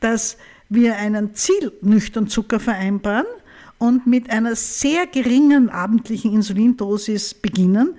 dass 0.00 0.36
wir 0.68 0.96
einen 0.96 1.34
Zielnüchtern 1.34 2.28
Zucker 2.28 2.60
vereinbaren 2.60 3.26
und 3.78 4.06
mit 4.06 4.30
einer 4.30 4.56
sehr 4.56 5.06
geringen 5.06 5.68
abendlichen 5.68 6.32
Insulindosis 6.32 7.34
beginnen, 7.34 7.94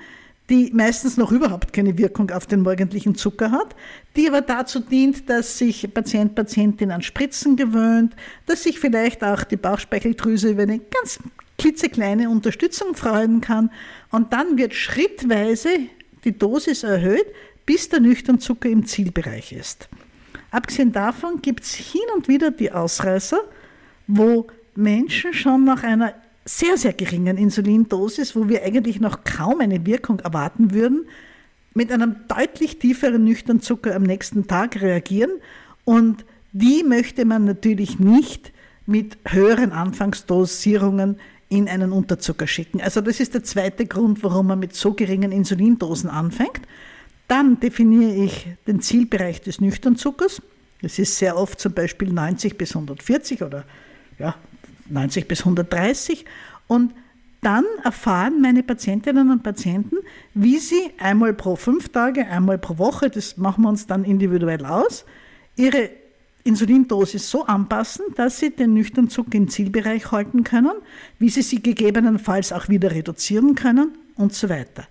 die 0.50 0.72
meistens 0.74 1.18
noch 1.18 1.32
überhaupt 1.32 1.74
keine 1.74 1.98
Wirkung 1.98 2.32
auf 2.32 2.46
den 2.46 2.62
morgendlichen 2.62 3.16
Zucker 3.16 3.52
hat, 3.52 3.76
die 4.16 4.28
aber 4.28 4.42
dazu 4.42 4.80
dient, 4.80 5.30
dass 5.30 5.58
sich 5.58 5.94
Patient, 5.94 6.36
Patientin 6.36 6.92
an 6.92 7.02
Spritzen 7.02 7.58
gewöhnt, 7.58 8.16
dass 8.46 8.64
sich 8.64 8.80
vielleicht 8.80 9.24
auch 9.24 9.44
die 9.44 9.58
Bauchspeicheldrüse 9.58 10.50
über 10.50 10.64
eine 10.64 10.80
ganz 10.80 11.20
klitzekleine 11.58 12.30
Unterstützung 12.30 12.96
freuen 12.96 13.42
kann 13.42 13.72
und 14.12 14.34
dann 14.34 14.58
wird 14.58 14.74
schrittweise 14.74 15.70
die 16.24 16.38
Dosis 16.38 16.84
erhöht, 16.84 17.26
bis 17.66 17.90
der 17.90 18.00
Nüchternzucker 18.00 18.70
im 18.70 18.86
Zielbereich 18.86 19.52
ist. 19.52 19.90
Abgesehen 20.52 20.92
davon 20.92 21.42
gibt 21.42 21.64
es 21.64 21.74
hin 21.74 22.02
und 22.16 22.28
wieder 22.28 22.52
die 22.52 22.72
Ausreißer, 22.72 23.40
wo 24.08 24.48
Menschen 24.76 25.34
schon 25.34 25.66
nach 25.66 25.84
einer 25.84 26.14
sehr, 26.46 26.78
sehr 26.78 26.94
geringen 26.94 27.38
Insulindosis, 27.38 28.36
wo 28.36 28.48
wir 28.48 28.64
eigentlich 28.64 29.02
noch 29.02 29.24
kaum 29.26 29.60
eine 29.60 29.86
Wirkung 29.86 30.20
erwarten 30.20 30.72
würden, 30.72 31.08
mit 31.74 31.92
einem 31.92 32.16
deutlich 32.28 32.80
tieferen 32.80 33.24
Nüchternzucker 33.26 33.94
am 33.96 34.04
nächsten 34.04 34.48
Tag 34.48 34.82
reagieren. 34.82 35.32
Und 35.84 36.26
die 36.54 36.84
möchte 36.84 37.26
man 37.26 37.44
natürlich 37.44 38.00
nicht 38.00 38.54
mit 38.86 39.18
höheren 39.26 39.74
Anfangsdosierungen 39.74 41.20
in 41.50 41.70
einen 41.70 41.92
Unterzucker 41.92 42.48
schicken. 42.48 42.82
Also 42.82 43.02
das 43.02 43.20
ist 43.20 43.34
der 43.34 43.44
zweite 43.44 43.86
Grund, 43.86 44.24
warum 44.24 44.48
man 44.48 44.60
mit 44.60 44.76
so 44.76 44.94
geringen 44.94 45.32
Insulindosen 45.32 46.10
anfängt. 46.10 46.62
Dann 47.28 47.60
definiere 47.60 48.14
ich 48.14 48.48
den 48.68 48.82
Zielbereich 48.82 49.42
des 49.42 49.62
Nüchternzuckers. 49.62 50.42
Das 50.82 51.00
ist 51.00 51.18
sehr 51.18 51.38
oft 51.38 51.60
zum 51.60 51.74
Beispiel 51.74 52.12
90 52.12 52.58
bis 52.58 52.76
140 52.76 53.44
oder 53.44 53.66
ja, 54.20 54.36
90 54.90 55.28
bis 55.28 55.40
130. 55.40 56.26
Und 56.68 56.94
dann 57.42 57.66
erfahren 57.84 58.42
meine 58.42 58.64
Patientinnen 58.64 59.32
und 59.32 59.44
Patienten, 59.44 59.98
wie 60.34 60.58
sie 60.58 60.92
einmal 60.98 61.34
pro 61.34 61.56
fünf 61.56 61.90
Tage, 61.90 62.28
einmal 62.28 62.58
pro 62.58 62.78
Woche, 62.78 63.10
das 63.10 63.38
machen 63.38 63.64
wir 63.64 63.70
uns 63.70 63.88
dann 63.88 64.04
individuell 64.04 64.66
aus, 64.66 65.06
ihre 65.56 65.90
Insulindosis 66.48 67.30
so 67.30 67.46
anpassen, 67.46 68.06
dass 68.16 68.40
sie 68.40 68.52
den 68.52 68.74
Nüchternzucker 68.74 69.36
im 69.36 69.50
Zielbereich 69.50 70.12
halten 70.12 70.44
können, 70.44 70.72
wie 71.20 71.30
sie 71.30 71.42
sie 71.42 71.62
gegebenenfalls 71.62 72.52
auch 72.54 72.70
wieder 72.70 72.92
reduzieren 72.92 73.56
können 73.56 73.98
und 74.16 74.34
so 74.34 74.50
weiter. 74.50 74.88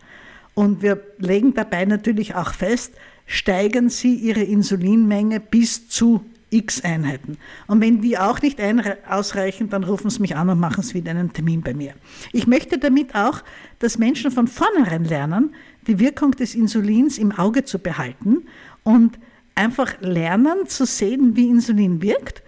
Und 0.55 0.83
wir 0.83 1.03
legen 1.19 1.55
dabei 1.55 1.85
natürlich 1.85 2.35
auch 2.35 2.55
fest, 2.55 2.93
steigern 3.27 3.89
sie 3.89 4.15
ihre 4.15 4.43
Insulinmenge 4.43 5.41
bis 5.41 5.89
zu 5.89 6.25
x 6.51 6.83
Einheiten. 6.85 7.39
Und 7.67 7.81
wenn 7.81 8.01
die 8.01 8.19
auch 8.19 8.41
nicht 8.41 8.61
ausreichen, 9.09 9.69
dann 9.69 9.85
rufen 9.85 10.11
sie 10.11 10.21
mich 10.21 10.37
an 10.37 10.49
und 10.49 10.61
machen 10.61 10.81
es 10.81 10.95
wieder 10.95 11.11
einen 11.11 11.33
Termin 11.33 11.63
bei 11.63 11.75
mir. 11.75 11.95
Ich 12.33 12.47
möchte 12.47 12.79
damit 12.79 13.15
auch, 13.15 13.43
dass 13.81 13.99
Menschen 13.99 14.31
von 14.31 14.47
vornherein 14.47 15.05
lernen, 15.05 15.55
die 15.87 15.99
Wirkung 15.99 16.33
des 16.33 16.55
Insulins 16.55 17.19
im 17.19 17.33
Auge 17.33 17.65
zu 17.65 17.79
behalten 17.79 18.47
und 18.85 19.19
einfach 19.57 20.01
lernen 20.01 20.67
zu 20.67 20.87
sehen, 20.87 21.35
wie 21.35 21.49
Insulin 21.49 22.03
wirkt 22.03 22.43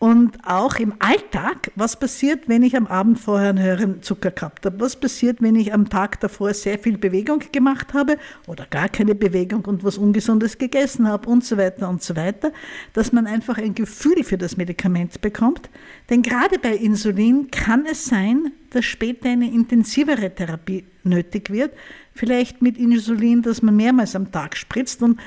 und 0.00 0.38
auch 0.46 0.76
im 0.76 0.94
Alltag, 0.98 1.72
was 1.76 1.98
passiert, 1.98 2.48
wenn 2.48 2.62
ich 2.62 2.74
am 2.74 2.86
Abend 2.86 3.20
vorher 3.20 3.50
einen 3.50 3.62
höheren 3.62 4.02
Zucker 4.02 4.30
gehabt 4.30 4.64
habe? 4.64 4.80
Was 4.80 4.96
passiert, 4.96 5.42
wenn 5.42 5.56
ich 5.56 5.74
am 5.74 5.90
Tag 5.90 6.18
davor 6.20 6.54
sehr 6.54 6.78
viel 6.78 6.96
Bewegung 6.96 7.42
gemacht 7.52 7.92
habe 7.92 8.16
oder 8.46 8.64
gar 8.64 8.88
keine 8.88 9.14
Bewegung 9.14 9.66
und 9.66 9.84
was 9.84 9.98
Ungesundes 9.98 10.56
gegessen 10.56 11.06
habe 11.06 11.28
und 11.28 11.44
so 11.44 11.58
weiter 11.58 11.86
und 11.86 12.02
so 12.02 12.16
weiter? 12.16 12.50
Dass 12.94 13.12
man 13.12 13.26
einfach 13.26 13.58
ein 13.58 13.74
Gefühl 13.74 14.24
für 14.24 14.38
das 14.38 14.56
Medikament 14.56 15.20
bekommt. 15.20 15.68
Denn 16.08 16.22
gerade 16.22 16.58
bei 16.58 16.74
Insulin 16.74 17.50
kann 17.50 17.84
es 17.84 18.06
sein, 18.06 18.52
dass 18.70 18.86
später 18.86 19.28
eine 19.28 19.52
intensivere 19.52 20.34
Therapie 20.34 20.86
nötig 21.04 21.50
wird. 21.50 21.72
Vielleicht 22.14 22.62
mit 22.62 22.78
Insulin, 22.78 23.42
das 23.42 23.62
man 23.62 23.76
mehrmals 23.76 24.16
am 24.16 24.30
Tag 24.32 24.56
spritzt. 24.56 25.02
Und 25.02 25.18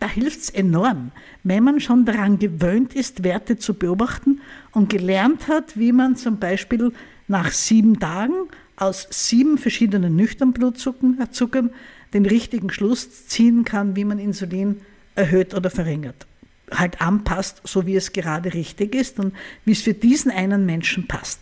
da 0.00 0.08
hilft 0.08 0.40
es 0.40 0.50
enorm, 0.50 1.12
wenn 1.44 1.64
man 1.64 1.80
schon 1.80 2.04
daran 2.04 2.38
gewöhnt 2.38 2.94
ist, 2.94 3.24
Werte 3.24 3.56
zu 3.56 3.74
beobachten 3.74 4.40
und 4.72 4.90
gelernt 4.90 5.48
hat, 5.48 5.78
wie 5.78 5.92
man 5.92 6.16
zum 6.16 6.38
Beispiel 6.38 6.92
nach 7.28 7.50
sieben 7.52 7.98
Tagen 8.00 8.34
aus 8.76 9.06
sieben 9.10 9.58
verschiedenen 9.58 10.16
Nüchternblutzuckern 10.16 11.68
äh, 11.68 11.72
den 12.12 12.26
richtigen 12.26 12.70
Schluss 12.70 13.26
ziehen 13.26 13.64
kann, 13.64 13.96
wie 13.96 14.04
man 14.04 14.18
Insulin 14.18 14.80
erhöht 15.14 15.54
oder 15.54 15.70
verringert. 15.70 16.26
Halt 16.70 17.00
anpasst, 17.00 17.60
so 17.64 17.86
wie 17.86 17.96
es 17.96 18.12
gerade 18.12 18.54
richtig 18.54 18.94
ist 18.94 19.18
und 19.18 19.34
wie 19.64 19.72
es 19.72 19.82
für 19.82 19.94
diesen 19.94 20.30
einen 20.30 20.66
Menschen 20.66 21.06
passt. 21.06 21.40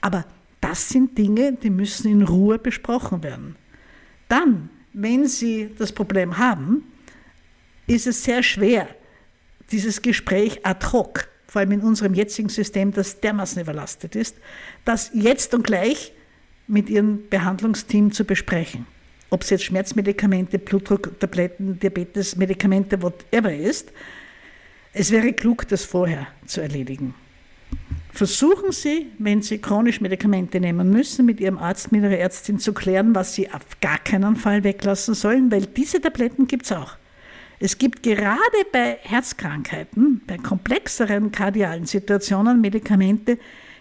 Aber 0.00 0.24
das 0.74 0.88
sind 0.88 1.16
Dinge, 1.16 1.52
die 1.52 1.70
müssen 1.70 2.10
in 2.10 2.22
Ruhe 2.22 2.58
besprochen 2.58 3.22
werden. 3.22 3.54
Dann, 4.26 4.70
wenn 4.92 5.28
Sie 5.28 5.70
das 5.78 5.92
Problem 5.92 6.36
haben, 6.36 6.82
ist 7.86 8.08
es 8.08 8.24
sehr 8.24 8.42
schwer, 8.42 8.88
dieses 9.70 10.02
Gespräch 10.02 10.66
ad 10.66 10.84
hoc, 10.88 11.28
vor 11.46 11.60
allem 11.60 11.70
in 11.70 11.80
unserem 11.80 12.12
jetzigen 12.12 12.48
System, 12.48 12.92
das 12.92 13.20
dermaßen 13.20 13.62
überlastet 13.62 14.16
ist, 14.16 14.34
das 14.84 15.12
jetzt 15.14 15.54
und 15.54 15.64
gleich 15.64 16.12
mit 16.66 16.90
Ihrem 16.90 17.28
Behandlungsteam 17.30 18.10
zu 18.10 18.24
besprechen. 18.24 18.84
Ob 19.30 19.42
es 19.42 19.50
jetzt 19.50 19.62
Schmerzmedikamente, 19.62 20.58
Blutdrucktabletten, 20.58 21.78
Diabetes, 21.78 22.34
Medikamente, 22.34 23.00
whatever 23.00 23.54
ist. 23.54 23.92
Es 24.92 25.12
wäre 25.12 25.34
klug, 25.34 25.68
das 25.68 25.84
vorher 25.84 26.26
zu 26.46 26.60
erledigen. 26.60 27.14
Versuchen 28.14 28.70
Sie, 28.70 29.08
wenn 29.18 29.42
Sie 29.42 29.58
chronisch 29.58 30.00
Medikamente 30.00 30.60
nehmen 30.60 30.88
müssen, 30.88 31.26
mit 31.26 31.40
Ihrem 31.40 31.58
Arzt, 31.58 31.90
mit 31.90 32.04
Ihrer 32.04 32.16
Ärztin 32.16 32.60
zu 32.60 32.72
klären, 32.72 33.12
was 33.12 33.34
Sie 33.34 33.50
auf 33.50 33.80
gar 33.80 33.98
keinen 33.98 34.36
Fall 34.36 34.62
weglassen 34.62 35.14
sollen, 35.14 35.50
weil 35.50 35.66
diese 35.66 36.00
Tabletten 36.00 36.46
gibt 36.46 36.66
es 36.66 36.70
auch. 36.70 36.92
Es 37.58 37.76
gibt 37.76 38.04
gerade 38.04 38.38
bei 38.70 38.98
Herzkrankheiten, 39.02 40.22
bei 40.28 40.38
komplexeren 40.38 41.32
kardialen 41.32 41.86
Situationen 41.86 42.60
Medikamente, 42.60 43.36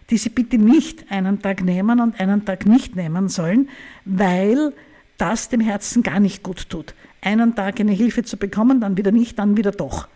die 0.09 0.17
Sie 0.17 0.29
bitte 0.29 0.57
nicht 0.57 1.11
einen 1.11 1.39
Tag 1.43 1.63
nehmen 1.63 1.99
und 1.99 2.19
einen 2.19 2.43
Tag 2.43 2.65
nicht 2.65 2.95
nehmen 2.95 3.29
sollen, 3.29 3.69
weil 4.03 4.73
das 5.19 5.49
dem 5.49 5.61
Herzen 5.61 6.01
gar 6.01 6.19
nicht 6.19 6.41
gut 6.41 6.69
tut. 6.69 6.95
Einen 7.21 7.53
Tag 7.53 7.79
eine 7.79 7.91
Hilfe 7.91 8.23
zu 8.23 8.37
bekommen, 8.37 8.81
dann 8.81 8.97
wieder 8.97 9.11
nicht, 9.11 9.37
dann 9.37 9.57
wieder 9.57 9.71
doch. 9.71 10.07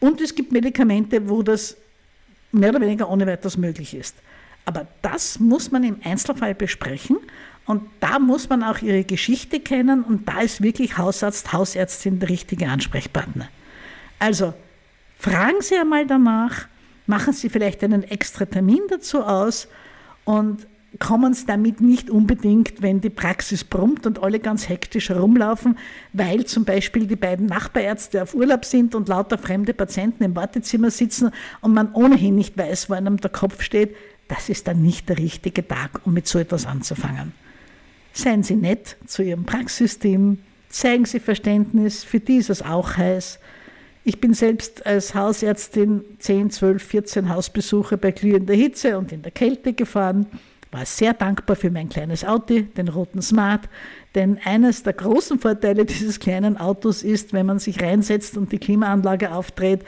Und 0.00 0.20
es 0.20 0.34
gibt 0.34 0.50
Medikamente, 0.50 1.28
wo 1.28 1.44
das 1.44 1.76
mehr 2.52 2.70
oder 2.70 2.80
weniger 2.80 3.08
ohne 3.08 3.26
weiteres 3.26 3.56
möglich 3.56 3.94
ist. 3.94 4.16
Aber 4.64 4.86
das 5.02 5.40
muss 5.40 5.70
man 5.72 5.82
im 5.82 5.96
Einzelfall 6.04 6.54
besprechen 6.54 7.18
und 7.66 7.82
da 8.00 8.18
muss 8.18 8.48
man 8.48 8.62
auch 8.62 8.78
ihre 8.78 9.04
Geschichte 9.04 9.60
kennen 9.60 10.02
und 10.02 10.28
da 10.28 10.40
ist 10.40 10.62
wirklich 10.62 10.98
Hausarzt, 10.98 11.52
Hausärztin 11.52 12.20
der 12.20 12.28
richtige 12.28 12.68
Ansprechpartner. 12.68 13.48
Also 14.18 14.54
fragen 15.18 15.60
Sie 15.60 15.76
einmal 15.76 16.06
danach, 16.06 16.66
machen 17.06 17.32
Sie 17.32 17.48
vielleicht 17.48 17.82
einen 17.82 18.04
extra 18.04 18.44
Termin 18.44 18.82
dazu 18.88 19.22
aus 19.22 19.68
und 20.24 20.66
kommen 20.98 21.34
Sie 21.34 21.46
damit 21.46 21.80
nicht 21.80 22.10
unbedingt, 22.10 22.82
wenn 22.82 23.00
die 23.00 23.10
Praxis 23.10 23.64
brummt 23.64 24.06
und 24.06 24.22
alle 24.22 24.40
ganz 24.40 24.68
hektisch 24.68 25.08
herumlaufen, 25.08 25.78
weil 26.12 26.44
zum 26.44 26.64
Beispiel 26.64 27.06
die 27.06 27.16
beiden 27.16 27.46
Nachbarärzte 27.46 28.22
auf 28.22 28.34
Urlaub 28.34 28.64
sind 28.64 28.94
und 28.94 29.08
lauter 29.08 29.38
fremde 29.38 29.74
Patienten 29.74 30.24
im 30.24 30.36
Wartezimmer 30.36 30.90
sitzen 30.90 31.30
und 31.60 31.72
man 31.72 31.92
ohnehin 31.94 32.34
nicht 32.34 32.56
weiß, 32.58 32.90
wo 32.90 32.94
einem 32.94 33.16
der 33.16 33.30
Kopf 33.30 33.62
steht. 33.62 33.96
Das 34.28 34.48
ist 34.48 34.68
dann 34.68 34.82
nicht 34.82 35.08
der 35.08 35.18
richtige 35.18 35.66
Tag, 35.66 36.00
um 36.04 36.12
mit 36.12 36.26
so 36.26 36.38
etwas 36.38 36.66
anzufangen. 36.66 37.32
Seien 38.12 38.42
Sie 38.42 38.56
nett 38.56 38.96
zu 39.06 39.22
Ihrem 39.22 39.44
Praxissystem, 39.44 40.38
zeigen 40.68 41.06
Sie 41.06 41.20
Verständnis, 41.20 42.04
für 42.04 42.20
die 42.20 42.36
ist 42.36 42.50
es 42.50 42.62
auch 42.62 42.96
heiß. 42.96 43.38
Ich 44.04 44.20
bin 44.20 44.34
selbst 44.34 44.84
als 44.84 45.14
Hausärztin 45.14 46.04
10, 46.18 46.50
12, 46.50 46.82
14 46.82 47.28
Hausbesuche 47.28 47.96
bei 47.96 48.10
glühender 48.10 48.54
Hitze 48.54 48.98
und 48.98 49.12
in 49.12 49.22
der 49.22 49.30
Kälte 49.30 49.72
gefahren 49.72 50.26
war 50.72 50.86
sehr 50.86 51.12
dankbar 51.12 51.54
für 51.54 51.70
mein 51.70 51.90
kleines 51.90 52.24
Auto, 52.24 52.60
den 52.60 52.88
roten 52.88 53.20
Smart, 53.20 53.68
denn 54.14 54.38
eines 54.44 54.82
der 54.82 54.94
großen 54.94 55.38
Vorteile 55.38 55.84
dieses 55.84 56.18
kleinen 56.18 56.56
Autos 56.56 57.02
ist, 57.02 57.32
wenn 57.32 57.46
man 57.46 57.58
sich 57.58 57.80
reinsetzt 57.82 58.36
und 58.36 58.50
die 58.52 58.58
Klimaanlage 58.58 59.32
aufdreht, 59.32 59.84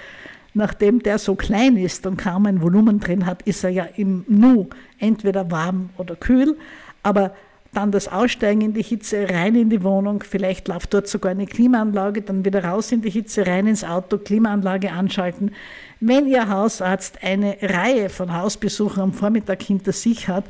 nachdem 0.53 1.03
der 1.03 1.19
so 1.19 1.35
klein 1.35 1.77
ist 1.77 2.07
und 2.07 2.19
kaum 2.19 2.47
ein 2.47 2.63
Volumen 2.63 3.01
drin 3.01 3.27
hat, 3.27 3.43
ist 3.43 3.65
er 3.65 3.71
ja 3.71 3.85
im 3.97 4.25
Nu 4.29 4.69
entweder 4.99 5.51
warm 5.51 5.91
oder 5.97 6.17
kühl, 6.17 6.57
aber 7.03 7.35
dann 7.75 7.91
das 7.91 8.09
Aussteigen 8.09 8.61
in 8.61 8.73
die 8.73 8.83
Hitze, 8.83 9.29
rein 9.29 9.55
in 9.55 9.69
die 9.69 9.83
Wohnung, 9.83 10.23
vielleicht 10.23 10.69
läuft 10.69 10.95
dort 10.95 11.09
sogar 11.09 11.33
eine 11.33 11.47
Klimaanlage, 11.47 12.23
dann 12.23 12.45
wieder 12.45 12.65
raus 12.65 12.93
in 12.93 13.03
die 13.03 13.11
Hitze, 13.11 13.47
rein 13.47 13.67
ins 13.67 13.85
Auto, 13.85 14.19
Klimaanlage 14.19 14.93
anschalten. 14.93 15.53
Wenn 16.01 16.27
Ihr 16.27 16.49
Hausarzt 16.49 17.23
eine 17.23 17.57
Reihe 17.61 18.09
von 18.09 18.33
Hausbesuchen 18.33 19.03
am 19.03 19.13
Vormittag 19.13 19.63
hinter 19.63 19.93
sich 19.93 20.29
hat, 20.29 20.45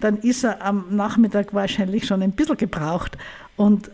dann 0.00 0.18
ist 0.18 0.44
er 0.44 0.62
am 0.62 0.86
Nachmittag 0.90 1.54
wahrscheinlich 1.54 2.06
schon 2.06 2.22
ein 2.22 2.32
bisschen 2.32 2.56
gebraucht 2.56 3.16
und 3.56 3.90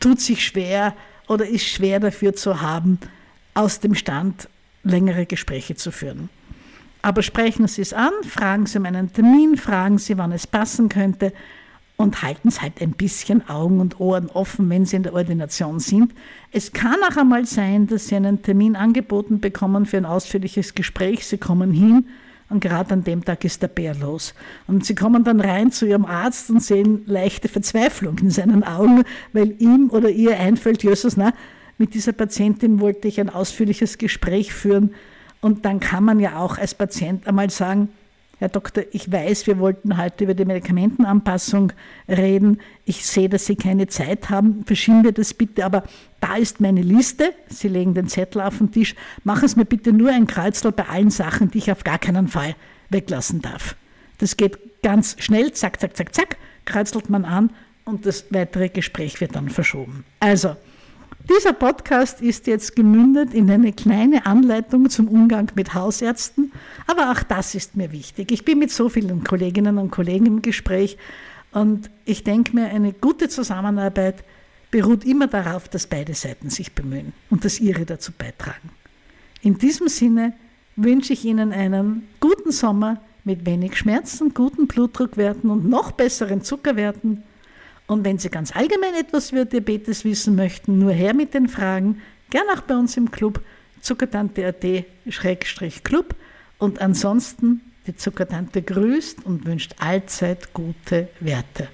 tut 0.00 0.20
sich 0.20 0.44
schwer 0.44 0.94
oder 1.26 1.46
ist 1.46 1.66
schwer 1.66 2.00
dafür 2.00 2.34
zu 2.34 2.60
haben, 2.60 2.98
aus 3.54 3.80
dem 3.80 3.94
Stand 3.94 4.48
längere 4.84 5.26
Gespräche 5.26 5.74
zu 5.74 5.90
führen. 5.90 6.28
Aber 7.02 7.22
sprechen 7.22 7.68
Sie 7.68 7.82
es 7.82 7.92
an, 7.92 8.12
fragen 8.28 8.66
Sie 8.66 8.78
um 8.78 8.86
einen 8.86 9.12
Termin, 9.12 9.56
fragen 9.56 9.98
Sie, 9.98 10.18
wann 10.18 10.32
es 10.32 10.46
passen 10.46 10.88
könnte 10.88 11.32
und 11.98 12.22
halten 12.22 12.50
Sie 12.50 12.60
halt 12.60 12.80
ein 12.80 12.92
bisschen 12.92 13.46
Augen 13.48 13.80
und 13.80 13.98
Ohren 14.00 14.30
offen, 14.30 14.70
wenn 14.70 14.86
Sie 14.86 14.96
in 14.96 15.02
der 15.02 15.14
Ordination 15.14 15.80
sind. 15.80 16.14
Es 16.52 16.72
kann 16.72 16.96
auch 17.10 17.16
einmal 17.16 17.44
sein, 17.44 17.88
dass 17.88 18.06
Sie 18.06 18.14
einen 18.14 18.40
Termin 18.40 18.76
angeboten 18.76 19.40
bekommen 19.40 19.84
für 19.84 19.96
ein 19.96 20.06
ausführliches 20.06 20.74
Gespräch. 20.74 21.26
Sie 21.26 21.38
kommen 21.38 21.72
hin 21.72 22.06
und 22.50 22.60
gerade 22.60 22.94
an 22.94 23.02
dem 23.02 23.24
Tag 23.24 23.44
ist 23.44 23.62
der 23.62 23.68
Bär 23.68 23.96
los. 23.96 24.32
Und 24.68 24.86
Sie 24.86 24.94
kommen 24.94 25.24
dann 25.24 25.40
rein 25.40 25.72
zu 25.72 25.86
Ihrem 25.86 26.04
Arzt 26.04 26.50
und 26.50 26.62
sehen 26.62 27.02
leichte 27.06 27.48
Verzweiflung 27.48 28.16
in 28.18 28.30
seinen 28.30 28.62
Augen, 28.62 29.02
weil 29.32 29.60
ihm 29.60 29.90
oder 29.90 30.08
ihr 30.08 30.38
einfällt, 30.38 30.84
Jesus, 30.84 31.16
na, 31.16 31.32
mit 31.78 31.94
dieser 31.94 32.12
Patientin 32.12 32.78
wollte 32.78 33.08
ich 33.08 33.20
ein 33.20 33.28
ausführliches 33.28 33.98
Gespräch 33.98 34.54
führen 34.54 34.94
und 35.40 35.64
dann 35.64 35.80
kann 35.80 36.04
man 36.04 36.20
ja 36.20 36.38
auch 36.38 36.58
als 36.58 36.74
Patient 36.74 37.26
einmal 37.26 37.50
sagen, 37.50 37.88
Herr 38.38 38.48
Doktor, 38.48 38.84
ich 38.92 39.10
weiß, 39.10 39.48
wir 39.48 39.58
wollten 39.58 39.96
heute 39.96 40.22
über 40.22 40.34
die 40.34 40.44
Medikamentenanpassung 40.44 41.72
reden. 42.08 42.60
Ich 42.84 43.04
sehe, 43.04 43.28
dass 43.28 43.46
Sie 43.46 43.56
keine 43.56 43.88
Zeit 43.88 44.30
haben. 44.30 44.64
Verschieben 44.64 45.02
wir 45.02 45.10
das 45.10 45.34
bitte. 45.34 45.64
Aber 45.64 45.82
da 46.20 46.36
ist 46.36 46.60
meine 46.60 46.82
Liste. 46.82 47.32
Sie 47.48 47.66
legen 47.66 47.94
den 47.94 48.06
Zettel 48.06 48.40
auf 48.40 48.58
den 48.58 48.70
Tisch. 48.70 48.94
Machen 49.24 49.48
Sie 49.48 49.56
mir 49.56 49.64
bitte 49.64 49.92
nur 49.92 50.10
ein 50.10 50.28
Kreuzl 50.28 50.70
bei 50.70 50.86
allen 50.86 51.10
Sachen, 51.10 51.50
die 51.50 51.58
ich 51.58 51.72
auf 51.72 51.82
gar 51.82 51.98
keinen 51.98 52.28
Fall 52.28 52.54
weglassen 52.90 53.42
darf. 53.42 53.74
Das 54.18 54.36
geht 54.36 54.82
ganz 54.82 55.16
schnell. 55.18 55.52
Zack, 55.52 55.80
zack, 55.80 55.96
zack, 55.96 56.14
zack. 56.14 56.36
Kreuzelt 56.64 57.10
man 57.10 57.24
an 57.24 57.50
und 57.84 58.06
das 58.06 58.26
weitere 58.30 58.68
Gespräch 58.68 59.20
wird 59.20 59.34
dann 59.34 59.48
verschoben. 59.48 60.04
Also, 60.20 60.54
dieser 61.28 61.52
Podcast 61.52 62.20
ist 62.20 62.46
jetzt 62.46 62.74
gemündet 62.74 63.34
in 63.34 63.50
eine 63.50 63.72
kleine 63.72 64.26
Anleitung 64.26 64.88
zum 64.90 65.08
Umgang 65.08 65.50
mit 65.54 65.74
Hausärzten, 65.74 66.52
aber 66.86 67.10
auch 67.10 67.22
das 67.22 67.54
ist 67.54 67.76
mir 67.76 67.92
wichtig. 67.92 68.32
Ich 68.32 68.44
bin 68.44 68.58
mit 68.58 68.70
so 68.70 68.88
vielen 68.88 69.24
Kolleginnen 69.24 69.78
und 69.78 69.90
Kollegen 69.90 70.26
im 70.26 70.42
Gespräch 70.42 70.96
und 71.52 71.90
ich 72.04 72.24
denke 72.24 72.54
mir, 72.54 72.66
eine 72.66 72.92
gute 72.92 73.28
Zusammenarbeit 73.28 74.24
beruht 74.70 75.04
immer 75.04 75.26
darauf, 75.26 75.68
dass 75.68 75.86
beide 75.86 76.14
Seiten 76.14 76.50
sich 76.50 76.72
bemühen 76.72 77.12
und 77.30 77.44
dass 77.44 77.60
ihre 77.60 77.84
dazu 77.84 78.12
beitragen. 78.12 78.70
In 79.42 79.58
diesem 79.58 79.88
Sinne 79.88 80.34
wünsche 80.76 81.12
ich 81.12 81.24
Ihnen 81.24 81.52
einen 81.52 82.08
guten 82.20 82.52
Sommer 82.52 83.00
mit 83.24 83.46
wenig 83.46 83.76
Schmerzen, 83.76 84.34
guten 84.34 84.66
Blutdruckwerten 84.66 85.50
und 85.50 85.68
noch 85.68 85.92
besseren 85.92 86.42
Zuckerwerten 86.42 87.22
und 87.88 88.04
wenn 88.04 88.18
Sie 88.18 88.28
ganz 88.28 88.54
allgemein 88.54 88.94
etwas 88.94 89.32
über 89.32 89.46
Diabetes 89.46 90.04
wissen 90.04 90.36
möchten, 90.36 90.78
nur 90.78 90.92
her 90.92 91.14
mit 91.14 91.34
den 91.34 91.48
Fragen, 91.48 92.00
gern 92.30 92.44
auch 92.54 92.60
bei 92.60 92.76
uns 92.76 92.96
im 92.96 93.10
Club 93.10 93.42
zuckertante.at-club 93.80 96.14
und 96.58 96.80
ansonsten 96.80 97.60
die 97.86 97.96
Zuckertante 97.96 98.62
grüßt 98.62 99.24
und 99.24 99.46
wünscht 99.46 99.74
allzeit 99.78 100.52
gute 100.52 101.08
Werte. 101.20 101.68